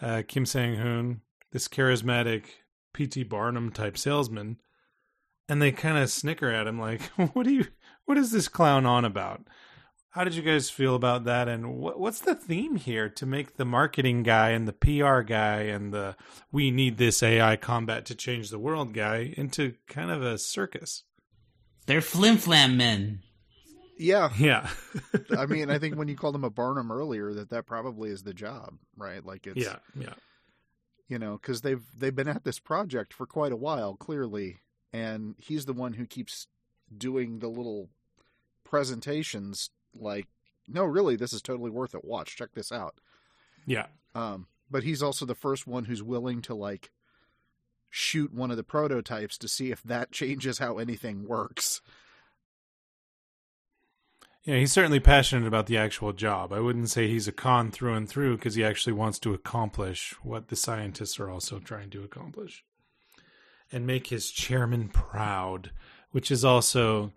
uh, 0.03 0.23
Kim 0.26 0.45
Sang 0.45 0.75
Hoon, 0.75 1.21
this 1.53 1.69
charismatic 1.69 2.47
P.T. 2.95 3.25
Barnum 3.25 3.71
type 3.71 3.99
salesman, 3.99 4.57
and 5.49 5.61
they 5.61 5.73
kind 5.73 5.99
of 5.99 6.11
snicker 6.11 6.51
at 6.51 6.67
him 6.67 6.81
like, 6.81 7.03
"What 7.35 7.45
do 7.45 7.53
you? 7.53 7.67
What 8.07 8.17
is 8.17 8.31
this 8.31 8.49
clown 8.49 8.87
on 8.87 9.05
about?" 9.05 9.43
How 10.11 10.23
did 10.23 10.37
you 10.37 10.43
guys 10.43 10.71
feel 10.71 10.95
about 10.95 11.25
that? 11.25 11.49
And 11.49 11.75
what, 11.75 11.99
what's 11.99 12.21
the 12.21 12.37
theme 12.37 12.77
here 12.77 13.09
to 13.09 13.27
make 13.27 13.57
the 13.57 13.65
marketing 13.65 14.23
guy 14.23 14.51
and 14.51 14.69
the 14.69 14.73
PR 14.73 15.23
guy 15.23 15.63
and 15.63 15.93
the 15.93 16.15
we 16.53 16.71
need 16.71 16.99
this 16.99 17.21
AI 17.21 17.57
combat 17.57 18.05
to 18.07 18.15
change 18.15 18.51
the 18.51 18.59
world 18.61 18.95
guy 18.95 19.35
into 19.37 19.75
kind 19.89 20.13
of 20.13 20.23
a 20.23 20.39
circus? 20.39 21.03
They're 21.87 22.01
flim 22.01 22.37
flam 22.37 22.77
men. 22.77 23.23
Yeah, 23.99 24.31
Yeah, 24.39 24.69
I 25.37 25.47
mean, 25.47 25.71
I 25.71 25.79
think 25.79 25.95
when 25.99 26.09
you 26.09 26.17
called 26.17 26.35
him 26.35 26.45
a 26.45 26.51
Barnum 26.51 26.91
earlier, 26.91 27.33
that 27.35 27.51
that 27.51 27.67
probably 27.67 28.11
is 28.11 28.23
the 28.23 28.35
job, 28.35 28.75
right? 28.97 29.25
Like 29.25 29.47
it's 29.49 29.57
yeah, 29.57 29.77
yeah. 29.99 30.15
You 31.08 31.18
know 31.18 31.38
because 31.40 31.61
they've 31.61 31.84
they've 31.96 32.14
been 32.14 32.28
at 32.28 32.44
this 32.44 32.58
project 32.58 33.12
for 33.12 33.26
quite 33.26 33.52
a 33.52 33.56
while, 33.56 33.94
clearly, 33.94 34.58
and 34.92 35.34
he's 35.38 35.66
the 35.66 35.73
one 35.73 35.94
who 35.94 36.06
keeps 36.06 36.46
doing 36.96 37.38
the 37.38 37.49
little 37.49 37.88
presentations. 38.64 39.70
Like, 39.94 40.26
no, 40.68 40.84
really, 40.84 41.16
this 41.16 41.32
is 41.32 41.42
totally 41.42 41.70
worth 41.70 41.94
it. 41.94 42.04
Watch, 42.04 42.37
check 42.37 42.50
this 42.54 42.73
out. 42.73 43.00
Yeah. 43.66 43.87
Um, 44.14 44.46
but 44.70 44.82
he's 44.82 45.02
also 45.02 45.25
the 45.25 45.34
first 45.34 45.66
one 45.66 45.84
who's 45.84 46.02
willing 46.02 46.42
to 46.42 46.54
like 46.54 46.90
shoot 47.90 48.32
one 48.34 48.50
of 48.50 48.56
the 48.56 48.64
prototypes 48.64 49.38
to 49.38 49.49
see 49.49 49.70
if 49.70 49.82
that 49.82 50.11
changes 50.12 50.58
how 50.58 50.78
anything 50.78 51.26
works. 51.26 51.80
Yeah, 54.45 54.57
he's 54.57 54.73
certainly 54.73 55.01
passionate 55.01 55.47
about 55.47 55.67
the 55.67 55.79
actual 55.79 56.13
job. 56.13 56.53
I 56.53 56.61
wouldn't 56.61 56.91
say 56.91 57.09
he's 57.09 57.27
a 57.27 57.33
con 57.33 57.71
through 57.71 57.95
and 57.95 58.07
through 58.09 58.37
because 58.37 58.55
he 58.57 58.65
actually 58.65 58.93
wants 58.93 59.19
to 59.21 59.33
accomplish 59.33 60.15
what 60.23 60.49
the 60.49 60.57
scientists 60.57 61.19
are 61.19 61.31
also 61.31 61.59
trying 61.61 61.89
to 61.91 62.03
accomplish 62.05 62.63
and 63.73 63.87
make 63.87 64.09
his 64.09 64.31
chairman 64.31 64.89
proud, 64.89 65.71
which 66.11 66.31
is 66.31 66.45
also, 66.45 67.11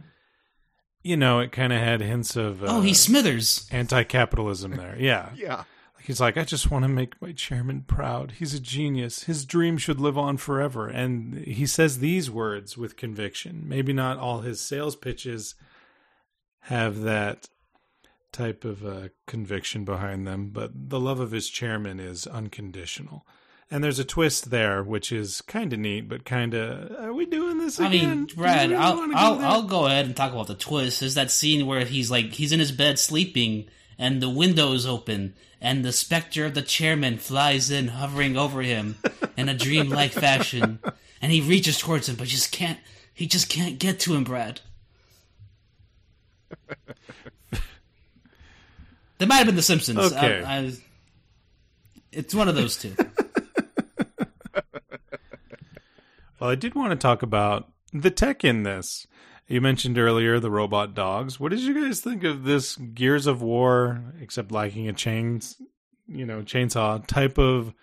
you 1.03 1.17
know, 1.17 1.39
it 1.39 1.51
kind 1.51 1.73
of 1.73 1.79
had 1.79 1.99
hints 1.99 2.37
of 2.37 2.63
uh, 2.63 2.67
Oh, 2.69 2.81
he's 2.81 2.99
Smithers. 3.01 3.67
anti-capitalism 3.71 4.71
there. 4.77 4.95
Yeah, 4.99 5.29
Yeah. 5.35 5.63
He's 5.99 6.21
like, 6.21 6.37
I 6.37 6.45
just 6.45 6.71
want 6.71 6.83
to 6.83 6.87
make 6.89 7.21
my 7.21 7.33
chairman 7.33 7.81
proud. 7.85 8.35
He's 8.39 8.53
a 8.53 8.61
genius. 8.61 9.23
His 9.23 9.43
dream 9.43 9.77
should 9.77 9.99
live 9.99 10.17
on 10.17 10.37
forever. 10.37 10.87
And 10.87 11.39
he 11.39 11.65
says 11.65 11.99
these 11.99 12.31
words 12.31 12.77
with 12.77 12.95
conviction. 12.95 13.63
Maybe 13.67 13.91
not 13.91 14.17
all 14.17 14.39
his 14.39 14.61
sales 14.61 14.95
pitches 14.95 15.55
have 16.67 17.01
that 17.01 17.47
type 18.33 18.65
of 18.65 18.85
uh, 18.85 19.07
conviction 19.25 19.85
behind 19.85 20.27
them, 20.27 20.49
but 20.49 20.71
the 20.89 20.99
love 20.99 21.19
of 21.19 21.31
his 21.31 21.49
chairman 21.49 21.97
is 21.99 22.27
unconditional. 22.27 23.25
And 23.71 23.83
there's 23.83 23.99
a 23.99 24.05
twist 24.05 24.49
there, 24.49 24.83
which 24.83 25.11
is 25.11 25.41
kind 25.41 25.71
of 25.71 25.79
neat, 25.79 26.09
but 26.09 26.25
kind 26.25 26.53
of, 26.53 26.91
are 26.99 27.13
we 27.13 27.25
doing 27.25 27.57
this 27.57 27.79
again? 27.79 27.91
I 27.91 27.95
again? 27.95 28.09
mean, 28.09 28.27
Brad, 28.35 28.69
really 28.69 28.81
I'll 28.81 29.15
I'll? 29.15 29.39
I'll 29.39 29.63
go 29.63 29.85
ahead 29.87 30.05
and 30.05 30.15
talk 30.15 30.33
about 30.33 30.47
the 30.47 30.55
twist. 30.55 30.99
There's 30.99 31.15
that 31.15 31.31
scene 31.31 31.65
where 31.67 31.85
he's 31.85 32.11
like 32.11 32.33
he's 32.33 32.51
in 32.51 32.59
his 32.59 32.71
bed 32.71 32.99
sleeping, 32.99 33.67
and 33.97 34.21
the 34.21 34.29
windows 34.29 34.85
open, 34.85 35.35
and 35.61 35.83
the 35.83 35.91
specter 35.91 36.45
of 36.45 36.53
the 36.53 36.61
chairman 36.61 37.17
flies 37.17 37.71
in, 37.71 37.89
hovering 37.89 38.37
over 38.37 38.61
him 38.61 38.97
in 39.37 39.49
a 39.49 39.53
dreamlike 39.53 40.11
fashion, 40.11 40.79
and 41.21 41.31
he 41.31 41.41
reaches 41.41 41.77
towards 41.77 42.07
him, 42.07 42.15
but 42.15 42.27
just 42.27 42.51
can't. 42.51 42.79
He 43.13 43.25
just 43.25 43.49
can't 43.49 43.79
get 43.79 43.99
to 44.01 44.15
him, 44.15 44.23
Brad. 44.23 44.61
That 49.19 49.27
might 49.27 49.37
have 49.37 49.47
been 49.47 49.55
The 49.55 49.63
Simpsons. 49.63 49.97
Okay. 49.97 50.43
I, 50.43 50.57
I, 50.59 50.73
it's 52.11 52.35
one 52.35 52.47
of 52.47 52.55
those 52.55 52.77
two. 52.77 52.95
Well, 56.39 56.49
I 56.51 56.55
did 56.55 56.75
want 56.75 56.91
to 56.91 56.95
talk 56.95 57.23
about 57.23 57.67
the 57.91 58.11
tech 58.11 58.43
in 58.43 58.63
this. 58.63 59.07
You 59.47 59.61
mentioned 59.61 59.97
earlier 59.97 60.39
the 60.39 60.51
robot 60.51 60.93
dogs. 60.93 61.39
What 61.39 61.49
did 61.49 61.61
you 61.61 61.73
guys 61.73 62.01
think 62.01 62.23
of 62.23 62.43
this 62.43 62.75
Gears 62.75 63.27
of 63.27 63.41
War, 63.41 64.03
except 64.21 64.51
lacking 64.51 64.87
a 64.87 64.93
chains, 64.93 65.55
you 66.07 66.25
know, 66.25 66.41
chainsaw 66.41 67.05
type 67.07 67.37
of 67.39 67.73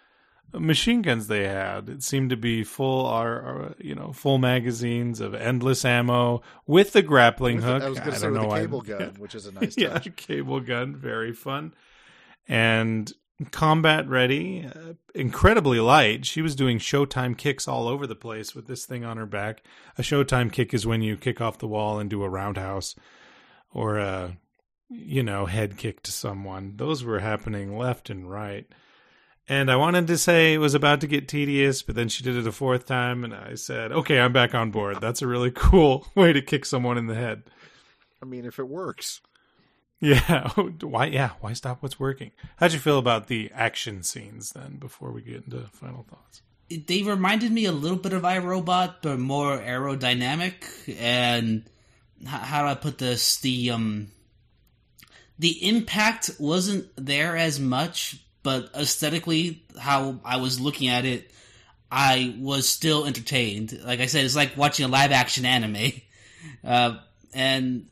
machine 0.58 1.02
guns 1.02 1.26
they 1.26 1.46
had? 1.46 1.88
It 1.88 2.02
seemed 2.02 2.30
to 2.30 2.36
be 2.36 2.64
full, 2.64 3.74
you 3.78 3.94
know, 3.94 4.12
full 4.12 4.38
magazines 4.38 5.20
of 5.20 5.34
endless 5.34 5.84
ammo 5.84 6.42
with 6.66 6.92
the 6.92 7.02
grappling 7.02 7.56
With 7.56 7.64
hook. 7.64 7.80
the- 7.80 7.86
I 7.86 7.90
was 7.90 7.98
going 8.00 8.10
to 8.12 8.16
say 8.16 8.22
don't 8.22 8.32
with 8.32 8.40
know 8.42 8.46
a 8.46 8.50
why- 8.50 8.60
cable 8.60 8.80
gun, 8.82 9.14
which 9.18 9.34
is 9.34 9.46
a 9.46 9.52
nice 9.52 9.74
yeah, 9.78 9.90
touch. 9.90 10.14
cable 10.16 10.60
gun, 10.60 10.96
very 10.96 11.32
fun, 11.32 11.74
and 12.48 13.12
combat 13.50 14.08
ready, 14.08 14.64
uh, 14.64 14.92
incredibly 15.14 15.80
light. 15.80 16.24
She 16.24 16.40
was 16.40 16.54
doing 16.54 16.78
Showtime 16.78 17.36
kicks 17.36 17.66
all 17.66 17.88
over 17.88 18.06
the 18.06 18.14
place 18.14 18.54
with 18.54 18.66
this 18.66 18.86
thing 18.86 19.04
on 19.04 19.16
her 19.16 19.26
back. 19.26 19.62
A 19.98 20.02
Showtime 20.02 20.52
kick 20.52 20.72
is 20.72 20.86
when 20.86 21.02
you 21.02 21.16
kick 21.16 21.40
off 21.40 21.58
the 21.58 21.66
wall 21.66 21.98
and 21.98 22.08
do 22.08 22.22
a 22.22 22.28
roundhouse, 22.28 22.94
or 23.72 23.98
a 23.98 24.36
you 24.90 25.22
know, 25.24 25.46
head 25.46 25.76
kick 25.78 26.02
to 26.04 26.12
someone. 26.12 26.74
Those 26.76 27.02
were 27.02 27.18
happening 27.18 27.76
left 27.76 28.10
and 28.10 28.30
right. 28.30 28.66
And 29.46 29.70
I 29.70 29.76
wanted 29.76 30.06
to 30.06 30.16
say 30.16 30.54
it 30.54 30.58
was 30.58 30.74
about 30.74 31.02
to 31.02 31.06
get 31.06 31.28
tedious, 31.28 31.82
but 31.82 31.94
then 31.94 32.08
she 32.08 32.24
did 32.24 32.36
it 32.36 32.46
a 32.46 32.52
fourth 32.52 32.86
time, 32.86 33.24
and 33.24 33.34
I 33.34 33.56
said, 33.56 33.92
okay, 33.92 34.18
I'm 34.18 34.32
back 34.32 34.54
on 34.54 34.70
board. 34.70 35.00
That's 35.00 35.20
a 35.20 35.26
really 35.26 35.50
cool 35.54 36.06
way 36.14 36.32
to 36.32 36.40
kick 36.40 36.64
someone 36.64 36.96
in 36.96 37.06
the 37.06 37.14
head. 37.14 37.42
I 38.22 38.26
mean, 38.26 38.46
if 38.46 38.58
it 38.58 38.68
works. 38.68 39.20
Yeah. 40.00 40.48
Why? 40.82 41.06
Yeah. 41.06 41.30
Why 41.40 41.52
stop 41.52 41.82
what's 41.82 42.00
working? 42.00 42.30
How'd 42.56 42.72
you 42.72 42.78
feel 42.78 42.98
about 42.98 43.26
the 43.26 43.50
action 43.54 44.02
scenes 44.02 44.52
then? 44.52 44.76
Before 44.76 45.12
we 45.12 45.22
get 45.22 45.44
into 45.44 45.60
final 45.72 46.04
thoughts, 46.08 46.42
they 46.68 47.02
reminded 47.02 47.52
me 47.52 47.66
a 47.66 47.72
little 47.72 47.98
bit 47.98 48.12
of 48.12 48.22
iRobot, 48.22 48.96
but 49.02 49.18
more 49.18 49.58
aerodynamic. 49.58 50.54
And 50.98 51.64
how, 52.26 52.38
how 52.38 52.62
do 52.62 52.68
I 52.68 52.74
put 52.74 52.98
this? 52.98 53.38
The 53.40 53.70
um, 53.70 54.08
the 55.38 55.68
impact 55.68 56.30
wasn't 56.38 56.88
there 56.96 57.36
as 57.36 57.58
much, 57.58 58.23
but 58.44 58.70
aesthetically, 58.76 59.64
how 59.76 60.20
I 60.24 60.36
was 60.36 60.60
looking 60.60 60.86
at 60.88 61.04
it, 61.04 61.32
I 61.90 62.36
was 62.38 62.68
still 62.68 63.06
entertained. 63.06 63.80
Like 63.84 63.98
I 63.98 64.06
said, 64.06 64.24
it's 64.24 64.36
like 64.36 64.56
watching 64.56 64.84
a 64.84 64.88
live 64.88 65.10
action 65.10 65.44
anime, 65.44 65.92
uh, 66.64 66.98
and 67.34 67.86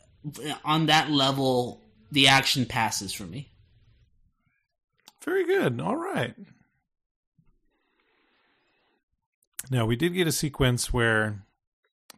on 0.65 0.87
that 0.87 1.11
level, 1.11 1.83
the 2.13 2.29
action 2.29 2.67
passes 2.67 3.13
for 3.13 3.25
me. 3.25 3.51
Very 5.25 5.45
good. 5.45 5.81
All 5.81 5.97
right. 5.97 6.35
Now, 9.71 9.87
we 9.87 9.97
did 9.97 10.15
get 10.15 10.27
a 10.27 10.33
sequence 10.33 10.93
where 10.93 11.47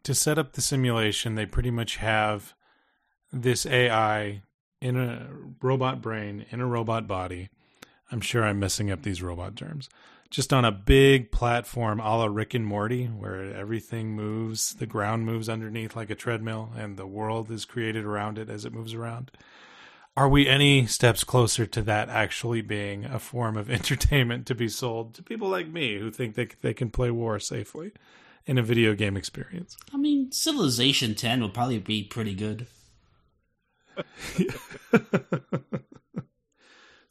to 0.03 0.13
set 0.13 0.37
up 0.37 0.53
the 0.53 0.61
simulation, 0.61 1.35
they 1.35 1.45
pretty 1.45 1.71
much 1.71 1.97
have 1.97 2.53
this 3.31 3.65
AI 3.65 4.41
in 4.81 4.97
a 4.97 5.29
robot 5.61 6.01
brain, 6.01 6.45
in 6.49 6.59
a 6.59 6.65
robot 6.65 7.07
body. 7.07 7.49
I'm 8.11 8.21
sure 8.21 8.43
I'm 8.43 8.59
messing 8.59 8.91
up 8.91 9.01
these 9.01 9.21
robot 9.21 9.55
terms. 9.55 9.89
Just 10.29 10.51
on 10.51 10.65
a 10.65 10.71
big 10.71 11.31
platform 11.31 11.99
a 11.99 12.17
la 12.17 12.25
Rick 12.25 12.53
and 12.53 12.65
Morty, 12.65 13.05
where 13.05 13.53
everything 13.53 14.11
moves, 14.15 14.73
the 14.73 14.85
ground 14.85 15.25
moves 15.25 15.47
underneath 15.47 15.95
like 15.95 16.09
a 16.09 16.15
treadmill, 16.15 16.71
and 16.75 16.97
the 16.97 17.07
world 17.07 17.51
is 17.51 17.65
created 17.65 18.05
around 18.05 18.37
it 18.37 18.49
as 18.49 18.65
it 18.65 18.73
moves 18.73 18.93
around. 18.93 19.31
Are 20.17 20.29
we 20.29 20.47
any 20.47 20.87
steps 20.87 21.25
closer 21.25 21.65
to 21.65 21.81
that 21.83 22.09
actually 22.09 22.61
being 22.61 23.05
a 23.05 23.19
form 23.19 23.57
of 23.57 23.69
entertainment 23.77 24.45
to 24.47 24.55
be 24.55 24.69
sold 24.69 25.13
to 25.15 25.23
people 25.23 25.49
like 25.49 25.67
me 25.67 25.99
who 25.99 26.09
think 26.09 26.35
they 26.35 26.47
they 26.61 26.73
can 26.73 26.89
play 26.89 27.11
war 27.11 27.39
safely 27.39 27.91
in 28.45 28.57
a 28.57 28.63
video 28.63 28.93
game 28.93 29.17
experience? 29.17 29.75
I 29.93 29.97
mean, 29.97 30.31
Civilization 30.31 31.15
10 31.15 31.41
would 31.41 31.53
probably 31.53 31.79
be 31.79 32.03
pretty 32.03 32.33
good. 32.33 32.67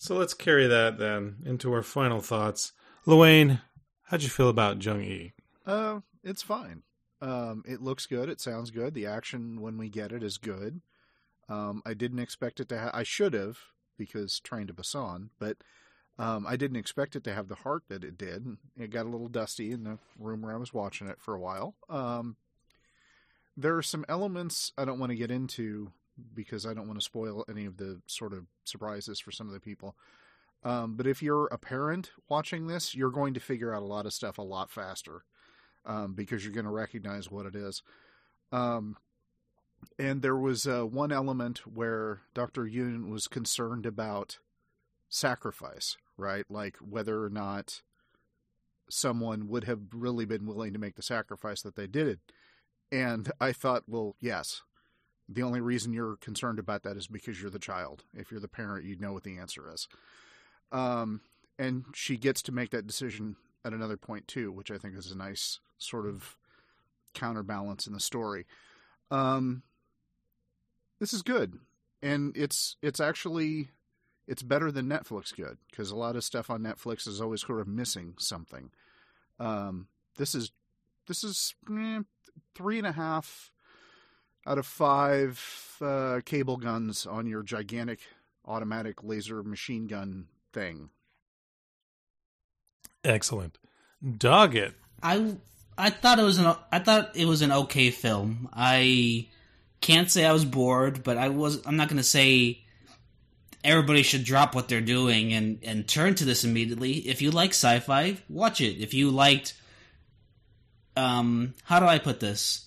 so 0.04 0.16
let's 0.16 0.34
carry 0.34 0.66
that 0.66 0.99
then 0.99 1.37
into 1.46 1.73
our 1.73 1.82
final 1.82 2.20
thoughts. 2.20 2.73
Luane, 3.06 3.62
how'd 4.02 4.23
you 4.23 4.28
feel 4.28 4.50
about 4.50 4.84
Jung 4.84 5.00
E? 5.00 5.32
Uh, 5.64 6.00
it's 6.23 6.42
fine. 6.42 6.82
Um, 7.23 7.62
it 7.66 7.80
looks 7.80 8.04
good. 8.04 8.28
It 8.28 8.38
sounds 8.38 8.70
good. 8.70 8.92
The 8.92 9.06
action 9.06 9.62
when 9.62 9.78
we 9.78 9.88
get 9.88 10.12
it 10.12 10.23
is 10.23 10.37
good. 10.37 10.82
Um, 11.49 11.80
I 11.87 11.94
didn't 11.94 12.18
expect 12.18 12.61
it 12.61 12.68
to. 12.68 12.78
have. 12.78 12.90
I 12.92 13.02
should 13.02 13.32
have 13.32 13.56
because 13.96 14.40
Train 14.40 14.66
to 14.66 14.75
Busan, 14.75 15.30
but 15.38 15.56
um, 16.18 16.46
I 16.46 16.56
didn't 16.56 16.76
expect 16.76 17.16
it 17.16 17.25
to 17.25 17.32
have 17.32 17.49
the 17.49 17.54
heart 17.54 17.84
that 17.88 18.04
it 18.04 18.18
did. 18.18 18.58
It 18.78 18.90
got 18.90 19.06
a 19.06 19.08
little 19.08 19.28
dusty 19.28 19.73
in 19.73 19.84
the 19.84 19.96
room 20.18 20.42
where 20.42 20.52
I 20.52 20.58
was 20.58 20.75
watching 20.75 21.08
it 21.08 21.18
for 21.18 21.34
a 21.34 21.40
while. 21.40 21.76
Um, 21.88 22.37
there 23.56 23.75
are 23.75 23.82
some 23.82 24.04
elements 24.06 24.70
I 24.76 24.84
don't 24.84 24.99
want 24.99 25.12
to 25.12 25.16
get 25.16 25.30
into 25.30 25.92
because 26.35 26.66
I 26.66 26.75
don't 26.75 26.87
want 26.87 26.99
to 26.99 27.04
spoil 27.04 27.44
any 27.49 27.64
of 27.64 27.76
the 27.76 28.00
sort 28.06 28.33
of 28.33 28.47
surprises 28.64 29.21
for 29.21 29.33
some 29.33 29.47
of 29.47 29.52
the 29.52 29.61
people. 29.61 29.97
Um, 30.62 30.97
but 30.97 31.06
if 31.06 31.23
you're 31.23 31.47
a 31.47 31.59
parent 31.59 32.12
watching 32.28 32.66
this, 32.66 32.94
you're 32.94 33.11
going 33.11 33.35
to 33.35 33.40
figure 33.40 33.75
out 33.75 33.83
a 33.83 33.87
lot 33.87 34.06
of 34.06 34.14
stuff 34.14 34.38
a 34.38 34.42
lot 34.42 34.71
faster 34.71 35.25
um, 35.84 36.15
because 36.15 36.45
you're 36.45 36.54
going 36.54 36.65
to 36.65 36.71
recognize 36.71 37.30
what 37.30 37.47
it 37.47 37.54
is. 37.54 37.82
Um, 38.50 38.97
and 39.99 40.23
there 40.23 40.36
was 40.36 40.67
uh, 40.67 40.82
one 40.82 41.12
element 41.12 41.67
where 41.67 42.23
Dr. 42.32 42.67
Yun 42.67 43.10
was 43.10 43.28
concerned 43.28 43.84
about 43.84 44.38
sacrifice, 45.08 45.97
right? 46.17 46.45
Like 46.49 46.76
whether 46.78 47.23
or 47.23 47.30
not 47.30 47.82
someone 48.88 49.49
would 49.49 49.65
have 49.65 49.80
really 49.93 50.25
been 50.25 50.47
willing 50.47 50.73
to 50.73 50.78
make 50.78 50.97
the 50.97 51.02
sacrifice 51.02 51.62
that 51.62 51.76
they 51.76 51.86
did. 51.86 52.21
And 52.91 53.30
I 53.41 53.52
thought, 53.52 53.84
well, 53.86 54.17
yes. 54.21 54.62
The 55.28 55.43
only 55.43 55.60
reason 55.60 55.93
you're 55.93 56.17
concerned 56.17 56.58
about 56.58 56.82
that 56.82 56.97
is 56.97 57.06
because 57.06 57.41
you're 57.41 57.50
the 57.50 57.58
child. 57.58 58.04
If 58.15 58.30
you're 58.30 58.41
the 58.41 58.49
parent, 58.49 58.84
you'd 58.84 59.00
know 59.00 59.13
what 59.13 59.25
the 59.25 59.39
answer 59.39 59.71
is. 59.73 59.89
Um, 60.71 61.23
and 61.58 61.84
she 61.95 62.17
gets 62.17 62.43
to 62.43 62.52
make 62.52 62.71
that 62.71 62.87
decision 62.87 63.37
at 63.65 63.73
another 63.73 63.97
point 63.97 64.28
too, 64.28 64.52
which 64.52 64.71
I 64.71 64.78
think 64.78 64.97
is 64.97 65.10
a 65.10 65.17
nice 65.17 65.60
sort 65.78 66.06
of 66.06 66.37
counterbalance 67.15 67.87
in 67.87 67.93
the 67.93 68.00
story. 68.00 68.45
Um, 69.10 69.63
this 70.99 71.13
is 71.13 71.23
good, 71.23 71.58
and 72.02 72.37
it's 72.37 72.76
it's 72.82 73.00
actually 73.00 73.71
it's 74.26 74.43
better 74.43 74.71
than 74.71 74.89
Netflix 74.89 75.34
good 75.34 75.58
because 75.71 75.91
a 75.91 75.97
lot 75.97 76.17
of 76.17 76.25
stuff 76.25 76.50
on 76.50 76.63
Netflix 76.63 77.06
is 77.06 77.21
always 77.21 77.43
sort 77.43 77.60
of 77.60 77.69
missing 77.69 78.15
something. 78.19 78.71
Um, 79.39 79.89
this 80.17 80.34
is 80.34 80.52
this 81.06 81.25
is 81.25 81.54
eh, 81.71 82.00
three 82.54 82.78
and 82.78 82.87
a 82.87 82.93
half 82.93 83.50
out 84.47 84.59
of 84.59 84.67
five 84.67 85.76
uh, 85.80 86.21
cable 86.25 86.57
guns 86.57 87.07
on 87.07 87.26
your 87.26 87.43
gigantic 87.43 88.00
automatic 88.47 89.02
laser 89.02 89.43
machine 89.43 89.87
gun 89.87 90.26
thing. 90.52 90.91
Excellent. 93.02 93.59
Doggett. 94.04 94.75
I 95.02 95.37
I 95.76 95.91
thought 95.91 96.19
it 96.19 96.23
was 96.23 96.39
an 96.39 96.54
I 96.71 96.78
thought 96.78 97.17
it 97.17 97.26
was 97.26 97.43
an 97.43 97.52
okay 97.52 97.91
film. 97.91 98.49
I 98.52 99.28
can't 99.80 100.11
say 100.11 100.25
I 100.25 100.33
was 100.33 100.45
bored, 100.45 101.02
but 101.02 101.19
I 101.19 101.28
was 101.28 101.65
I'm 101.67 101.76
not 101.76 101.89
going 101.89 101.99
to 101.99 102.02
say 102.02 102.61
everybody 103.63 104.02
should 104.02 104.25
drop 104.25 104.54
what 104.54 104.69
they're 104.69 104.80
doing 104.80 105.33
and 105.33 105.59
and 105.63 105.89
turn 105.89 106.15
to 106.17 106.25
this 106.25 106.45
immediately. 106.45 106.93
If 106.93 107.23
you 107.23 107.30
like 107.30 107.50
sci-fi, 107.50 108.17
watch 108.28 108.61
it. 108.61 108.80
If 108.80 108.95
you 108.95 109.11
liked 109.11 109.54
um 110.97 111.54
how 111.65 111.80
do 111.80 111.87
I 111.87 111.99
put 111.99 112.21
this? 112.21 112.67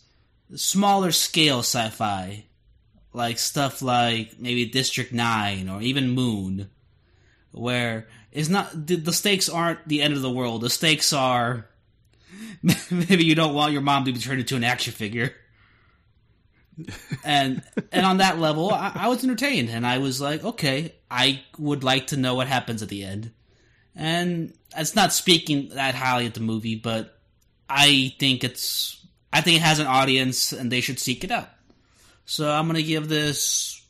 Smaller 0.55 1.11
scale 1.11 1.59
sci-fi, 1.59 2.45
like 3.13 3.37
stuff 3.37 3.81
like 3.81 4.39
maybe 4.39 4.65
District 4.65 5.11
9 5.11 5.69
or 5.69 5.81
even 5.81 6.09
Moon 6.09 6.69
where 7.51 8.07
it's 8.31 8.49
not 8.49 8.69
the 8.87 9.13
stakes 9.13 9.49
aren't 9.49 9.87
the 9.87 10.01
end 10.01 10.13
of 10.13 10.21
the 10.21 10.31
world. 10.31 10.61
The 10.61 10.69
stakes 10.69 11.11
are 11.11 11.67
maybe 12.91 13.25
you 13.25 13.35
don't 13.35 13.53
want 13.53 13.73
your 13.73 13.81
mom 13.81 14.05
to 14.05 14.11
be 14.11 14.19
turned 14.19 14.39
into 14.39 14.55
an 14.55 14.63
action 14.63 14.93
figure. 14.93 15.33
and 17.23 17.63
and 17.91 18.05
on 18.05 18.17
that 18.17 18.39
level, 18.39 18.71
I, 18.71 18.91
I, 18.93 19.07
was 19.07 19.23
entertained, 19.23 19.69
and 19.69 19.85
I 19.85 19.97
was 19.97 20.21
like, 20.21 20.43
okay, 20.43 20.93
I 21.09 21.41
would 21.57 21.83
like 21.83 22.07
to 22.07 22.17
know 22.17 22.35
what 22.35 22.47
happens 22.47 22.83
at 22.83 22.89
the 22.89 23.03
end. 23.03 23.31
And 23.95 24.53
it's 24.77 24.95
not 24.95 25.11
speaking 25.11 25.69
that 25.69 25.95
highly 25.95 26.27
of 26.27 26.33
the 26.33 26.39
movie, 26.39 26.75
but 26.75 27.17
I 27.67 28.13
think 28.19 28.43
it's 28.43 28.96
I 29.31 29.41
think 29.41 29.57
it 29.57 29.63
has 29.63 29.79
an 29.79 29.87
audience, 29.87 30.53
and 30.53 30.71
they 30.71 30.81
should 30.81 30.99
seek 30.99 31.23
it 31.23 31.31
out. 31.31 31.49
So 32.25 32.49
I'm 32.49 32.67
gonna 32.67 32.81
give 32.81 33.07
this 33.07 33.85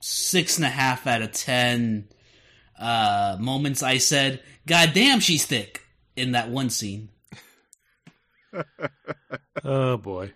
six 0.00 0.56
and 0.56 0.64
a 0.64 0.70
half 0.70 1.06
out 1.06 1.22
of 1.22 1.32
ten 1.32 2.08
uh, 2.78 3.36
moments. 3.40 3.82
I 3.82 3.98
said, 3.98 4.42
"God 4.66 4.92
damn, 4.94 5.20
she's 5.20 5.46
thick" 5.46 5.82
in 6.16 6.32
that 6.32 6.50
one 6.50 6.70
scene. 6.70 7.08
oh 9.64 9.96
boy. 9.96 10.32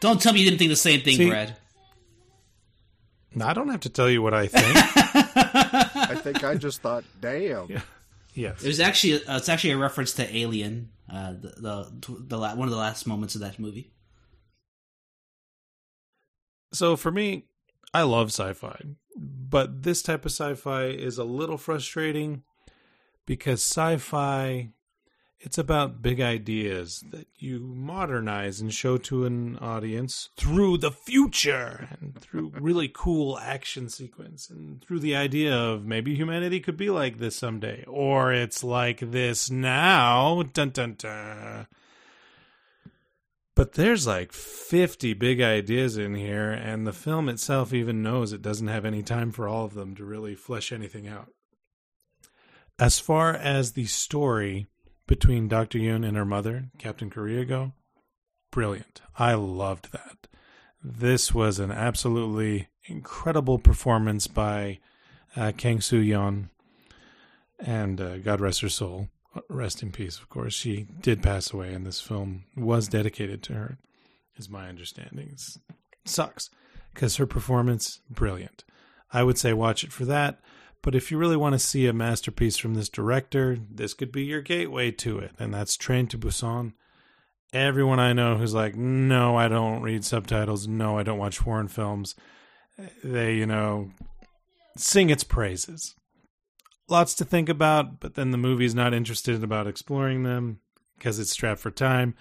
Don't 0.00 0.20
tell 0.20 0.32
me 0.32 0.40
you 0.40 0.44
didn't 0.44 0.58
think 0.58 0.70
the 0.70 0.76
same 0.76 1.00
thing, 1.00 1.16
See, 1.16 1.28
Brad. 1.28 1.56
I 3.42 3.52
don't 3.52 3.68
have 3.68 3.80
to 3.80 3.88
tell 3.88 4.08
you 4.08 4.22
what 4.22 4.34
I 4.34 4.46
think. 4.46 4.66
I 4.76 6.14
think 6.22 6.44
I 6.44 6.54
just 6.54 6.80
thought, 6.80 7.04
damn. 7.20 7.70
Yeah. 7.70 7.80
Yes. 8.34 8.62
It 8.62 8.68
was 8.68 8.80
actually 8.80 9.24
uh, 9.26 9.36
it's 9.36 9.48
actually 9.48 9.70
a 9.70 9.78
reference 9.78 10.12
to 10.14 10.36
Alien, 10.36 10.90
uh, 11.12 11.32
the 11.32 11.90
the, 12.00 12.16
the 12.26 12.38
la- 12.38 12.54
one 12.54 12.68
of 12.68 12.72
the 12.72 12.80
last 12.80 13.06
moments 13.06 13.34
of 13.34 13.40
that 13.40 13.58
movie. 13.58 13.92
So 16.72 16.96
for 16.96 17.10
me, 17.10 17.46
I 17.94 18.02
love 18.02 18.28
sci-fi, 18.28 18.82
but 19.16 19.82
this 19.82 20.02
type 20.02 20.26
of 20.26 20.32
sci-fi 20.32 20.84
is 20.86 21.16
a 21.18 21.24
little 21.24 21.56
frustrating 21.56 22.42
because 23.26 23.60
sci-fi 23.60 24.70
it's 25.40 25.58
about 25.58 26.02
big 26.02 26.20
ideas 26.20 27.04
that 27.10 27.28
you 27.38 27.60
modernize 27.60 28.60
and 28.60 28.74
show 28.74 28.98
to 28.98 29.24
an 29.24 29.56
audience 29.58 30.30
through 30.36 30.78
the 30.78 30.90
future 30.90 31.88
and 32.00 32.18
through 32.18 32.52
really 32.60 32.90
cool 32.92 33.38
action 33.38 33.88
sequence 33.88 34.50
and 34.50 34.82
through 34.82 34.98
the 34.98 35.14
idea 35.14 35.54
of 35.54 35.86
maybe 35.86 36.14
humanity 36.14 36.58
could 36.58 36.76
be 36.76 36.90
like 36.90 37.18
this 37.18 37.36
someday 37.36 37.84
or 37.86 38.32
it's 38.32 38.64
like 38.64 38.98
this 38.98 39.50
now. 39.50 40.42
Dun 40.42 40.70
dun 40.70 40.94
dun. 40.98 41.66
But 43.54 43.72
there's 43.72 44.06
like 44.06 44.32
50 44.32 45.14
big 45.14 45.40
ideas 45.40 45.96
in 45.98 46.14
here, 46.14 46.52
and 46.52 46.86
the 46.86 46.92
film 46.92 47.28
itself 47.28 47.74
even 47.74 48.04
knows 48.04 48.32
it 48.32 48.40
doesn't 48.40 48.68
have 48.68 48.84
any 48.84 49.02
time 49.02 49.32
for 49.32 49.48
all 49.48 49.64
of 49.64 49.74
them 49.74 49.96
to 49.96 50.04
really 50.04 50.36
flesh 50.36 50.70
anything 50.70 51.08
out. 51.08 51.32
As 52.78 53.00
far 53.00 53.34
as 53.34 53.72
the 53.72 53.86
story 53.86 54.68
between 55.08 55.48
Dr. 55.48 55.78
Yun 55.78 56.04
and 56.04 56.16
her 56.16 56.24
mother, 56.24 56.66
Captain 56.78 57.10
Korea, 57.10 57.72
brilliant. 58.52 59.00
I 59.18 59.34
loved 59.34 59.90
that. 59.90 60.28
This 60.84 61.34
was 61.34 61.58
an 61.58 61.72
absolutely 61.72 62.68
incredible 62.84 63.58
performance 63.58 64.28
by 64.28 64.78
uh, 65.34 65.50
Kang 65.56 65.80
Soo 65.80 66.00
Yeon, 66.00 66.50
and 67.58 68.00
uh, 68.00 68.18
God 68.18 68.40
rest 68.40 68.60
her 68.60 68.68
soul. 68.68 69.08
Rest 69.48 69.82
in 69.82 69.90
peace, 69.90 70.18
of 70.18 70.28
course. 70.28 70.54
She 70.54 70.86
did 71.00 71.22
pass 71.22 71.52
away, 71.52 71.72
and 71.72 71.86
this 71.86 72.00
film 72.00 72.44
was 72.56 72.88
dedicated 72.88 73.42
to 73.44 73.54
her, 73.54 73.78
is 74.36 74.48
my 74.48 74.68
understanding. 74.68 75.30
It 75.32 75.42
sucks 76.04 76.50
because 76.94 77.16
her 77.16 77.26
performance, 77.26 78.00
brilliant. 78.10 78.64
I 79.12 79.22
would 79.22 79.38
say 79.38 79.52
watch 79.52 79.84
it 79.84 79.92
for 79.92 80.04
that. 80.04 80.40
But 80.82 80.94
if 80.94 81.10
you 81.10 81.18
really 81.18 81.36
want 81.36 81.54
to 81.54 81.58
see 81.58 81.86
a 81.86 81.92
masterpiece 81.92 82.56
from 82.56 82.74
this 82.74 82.88
director, 82.88 83.58
this 83.70 83.94
could 83.94 84.12
be 84.12 84.24
your 84.24 84.40
gateway 84.40 84.90
to 84.92 85.18
it, 85.18 85.32
and 85.38 85.52
that's 85.52 85.76
Train 85.76 86.06
to 86.08 86.18
Busan. 86.18 86.72
Everyone 87.52 87.98
I 87.98 88.12
know 88.12 88.36
who's 88.36 88.54
like, 88.54 88.76
no, 88.76 89.36
I 89.36 89.48
don't 89.48 89.82
read 89.82 90.04
subtitles, 90.04 90.68
no, 90.68 90.98
I 90.98 91.02
don't 91.02 91.18
watch 91.18 91.38
foreign 91.38 91.68
films, 91.68 92.14
they, 93.02 93.34
you 93.34 93.46
know, 93.46 93.90
sing 94.76 95.10
its 95.10 95.24
praises. 95.24 95.94
Lots 96.88 97.14
to 97.14 97.24
think 97.24 97.48
about, 97.48 98.00
but 98.00 98.14
then 98.14 98.30
the 98.30 98.38
movie's 98.38 98.74
not 98.74 98.94
interested 98.94 99.42
about 99.42 99.66
exploring 99.66 100.22
them 100.22 100.60
because 100.96 101.18
it's 101.18 101.32
strapped 101.32 101.60
for 101.60 101.70
time. 101.70 102.14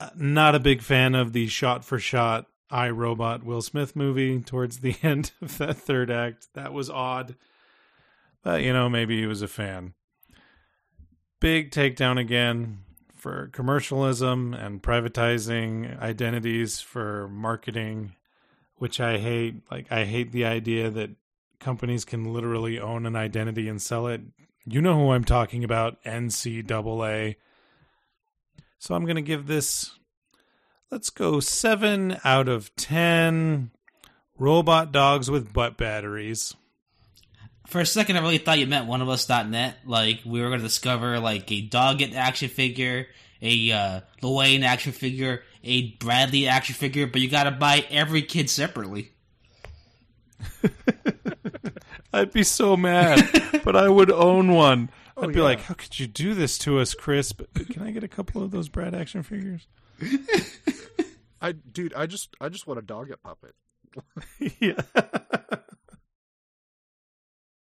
Uh, 0.00 0.10
not 0.16 0.54
a 0.54 0.60
big 0.60 0.82
fan 0.82 1.14
of 1.14 1.32
the 1.32 1.48
shot 1.48 1.84
for 1.84 1.98
shot 1.98 2.46
I 2.70 2.90
Robot 2.90 3.44
Will 3.44 3.62
Smith 3.62 3.96
movie 3.96 4.40
towards 4.40 4.78
the 4.78 4.96
end 5.02 5.32
of 5.40 5.58
that 5.58 5.78
third 5.78 6.10
act. 6.10 6.48
That 6.54 6.72
was 6.72 6.90
odd. 6.90 7.34
But, 8.48 8.62
you 8.62 8.72
know, 8.72 8.88
maybe 8.88 9.20
he 9.20 9.26
was 9.26 9.42
a 9.42 9.46
fan. 9.46 9.92
Big 11.38 11.70
takedown 11.70 12.18
again 12.18 12.78
for 13.14 13.48
commercialism 13.48 14.54
and 14.54 14.82
privatizing 14.82 16.00
identities 16.00 16.80
for 16.80 17.28
marketing, 17.28 18.14
which 18.76 19.00
I 19.00 19.18
hate. 19.18 19.70
Like, 19.70 19.92
I 19.92 20.06
hate 20.06 20.32
the 20.32 20.46
idea 20.46 20.88
that 20.88 21.10
companies 21.60 22.06
can 22.06 22.32
literally 22.32 22.80
own 22.80 23.04
an 23.04 23.16
identity 23.16 23.68
and 23.68 23.82
sell 23.82 24.06
it. 24.06 24.22
You 24.64 24.80
know 24.80 24.94
who 24.94 25.10
I'm 25.10 25.24
talking 25.24 25.62
about, 25.62 26.02
NCAA. 26.04 27.36
So 28.78 28.94
I'm 28.94 29.04
going 29.04 29.16
to 29.16 29.20
give 29.20 29.46
this, 29.46 29.90
let's 30.90 31.10
go 31.10 31.38
7 31.40 32.16
out 32.24 32.48
of 32.48 32.74
10 32.76 33.72
robot 34.38 34.90
dogs 34.90 35.30
with 35.30 35.52
butt 35.52 35.76
batteries. 35.76 36.56
For 37.68 37.80
a 37.80 37.86
second, 37.86 38.16
I 38.16 38.20
really 38.20 38.38
thought 38.38 38.58
you 38.58 38.66
meant 38.66 38.86
one 38.86 39.02
of 39.02 39.08
us.net. 39.08 39.76
Like, 39.84 40.20
we 40.24 40.40
were 40.40 40.48
going 40.48 40.60
to 40.60 40.66
discover, 40.66 41.20
like, 41.20 41.50
a 41.52 41.66
Doggett 41.68 42.14
action 42.14 42.48
figure, 42.48 43.06
a 43.42 43.70
uh, 43.72 44.00
Wayne 44.22 44.62
action 44.64 44.92
figure, 44.92 45.42
a 45.62 45.90
Bradley 45.92 46.48
action 46.48 46.74
figure, 46.74 47.06
but 47.06 47.20
you 47.20 47.28
got 47.30 47.44
to 47.44 47.50
buy 47.50 47.84
every 47.90 48.22
kid 48.22 48.48
separately. 48.48 49.12
I'd 52.12 52.32
be 52.32 52.42
so 52.42 52.76
mad, 52.76 53.28
but 53.64 53.76
I 53.76 53.88
would 53.88 54.10
own 54.10 54.52
one. 54.52 54.90
I'd 55.16 55.24
Oh, 55.24 55.28
be 55.28 55.34
yeah. 55.38 55.42
like, 55.42 55.60
"How 55.62 55.74
could 55.74 55.98
you 55.98 56.06
do 56.06 56.32
this 56.32 56.56
to 56.58 56.78
us, 56.78 56.94
Chris? 56.94 57.32
But 57.32 57.52
can 57.68 57.82
I 57.82 57.90
get 57.90 58.02
a 58.04 58.08
couple 58.08 58.42
of 58.42 58.50
those 58.50 58.68
Brad 58.68 58.94
action 58.94 59.22
figures?" 59.22 59.66
I 61.42 61.52
dude, 61.52 61.92
I 61.94 62.06
just 62.06 62.34
I 62.40 62.48
just 62.48 62.66
want 62.66 62.78
a 62.78 62.82
Doggett 62.82 63.20
puppet. 63.22 63.54
yeah. 64.60 64.80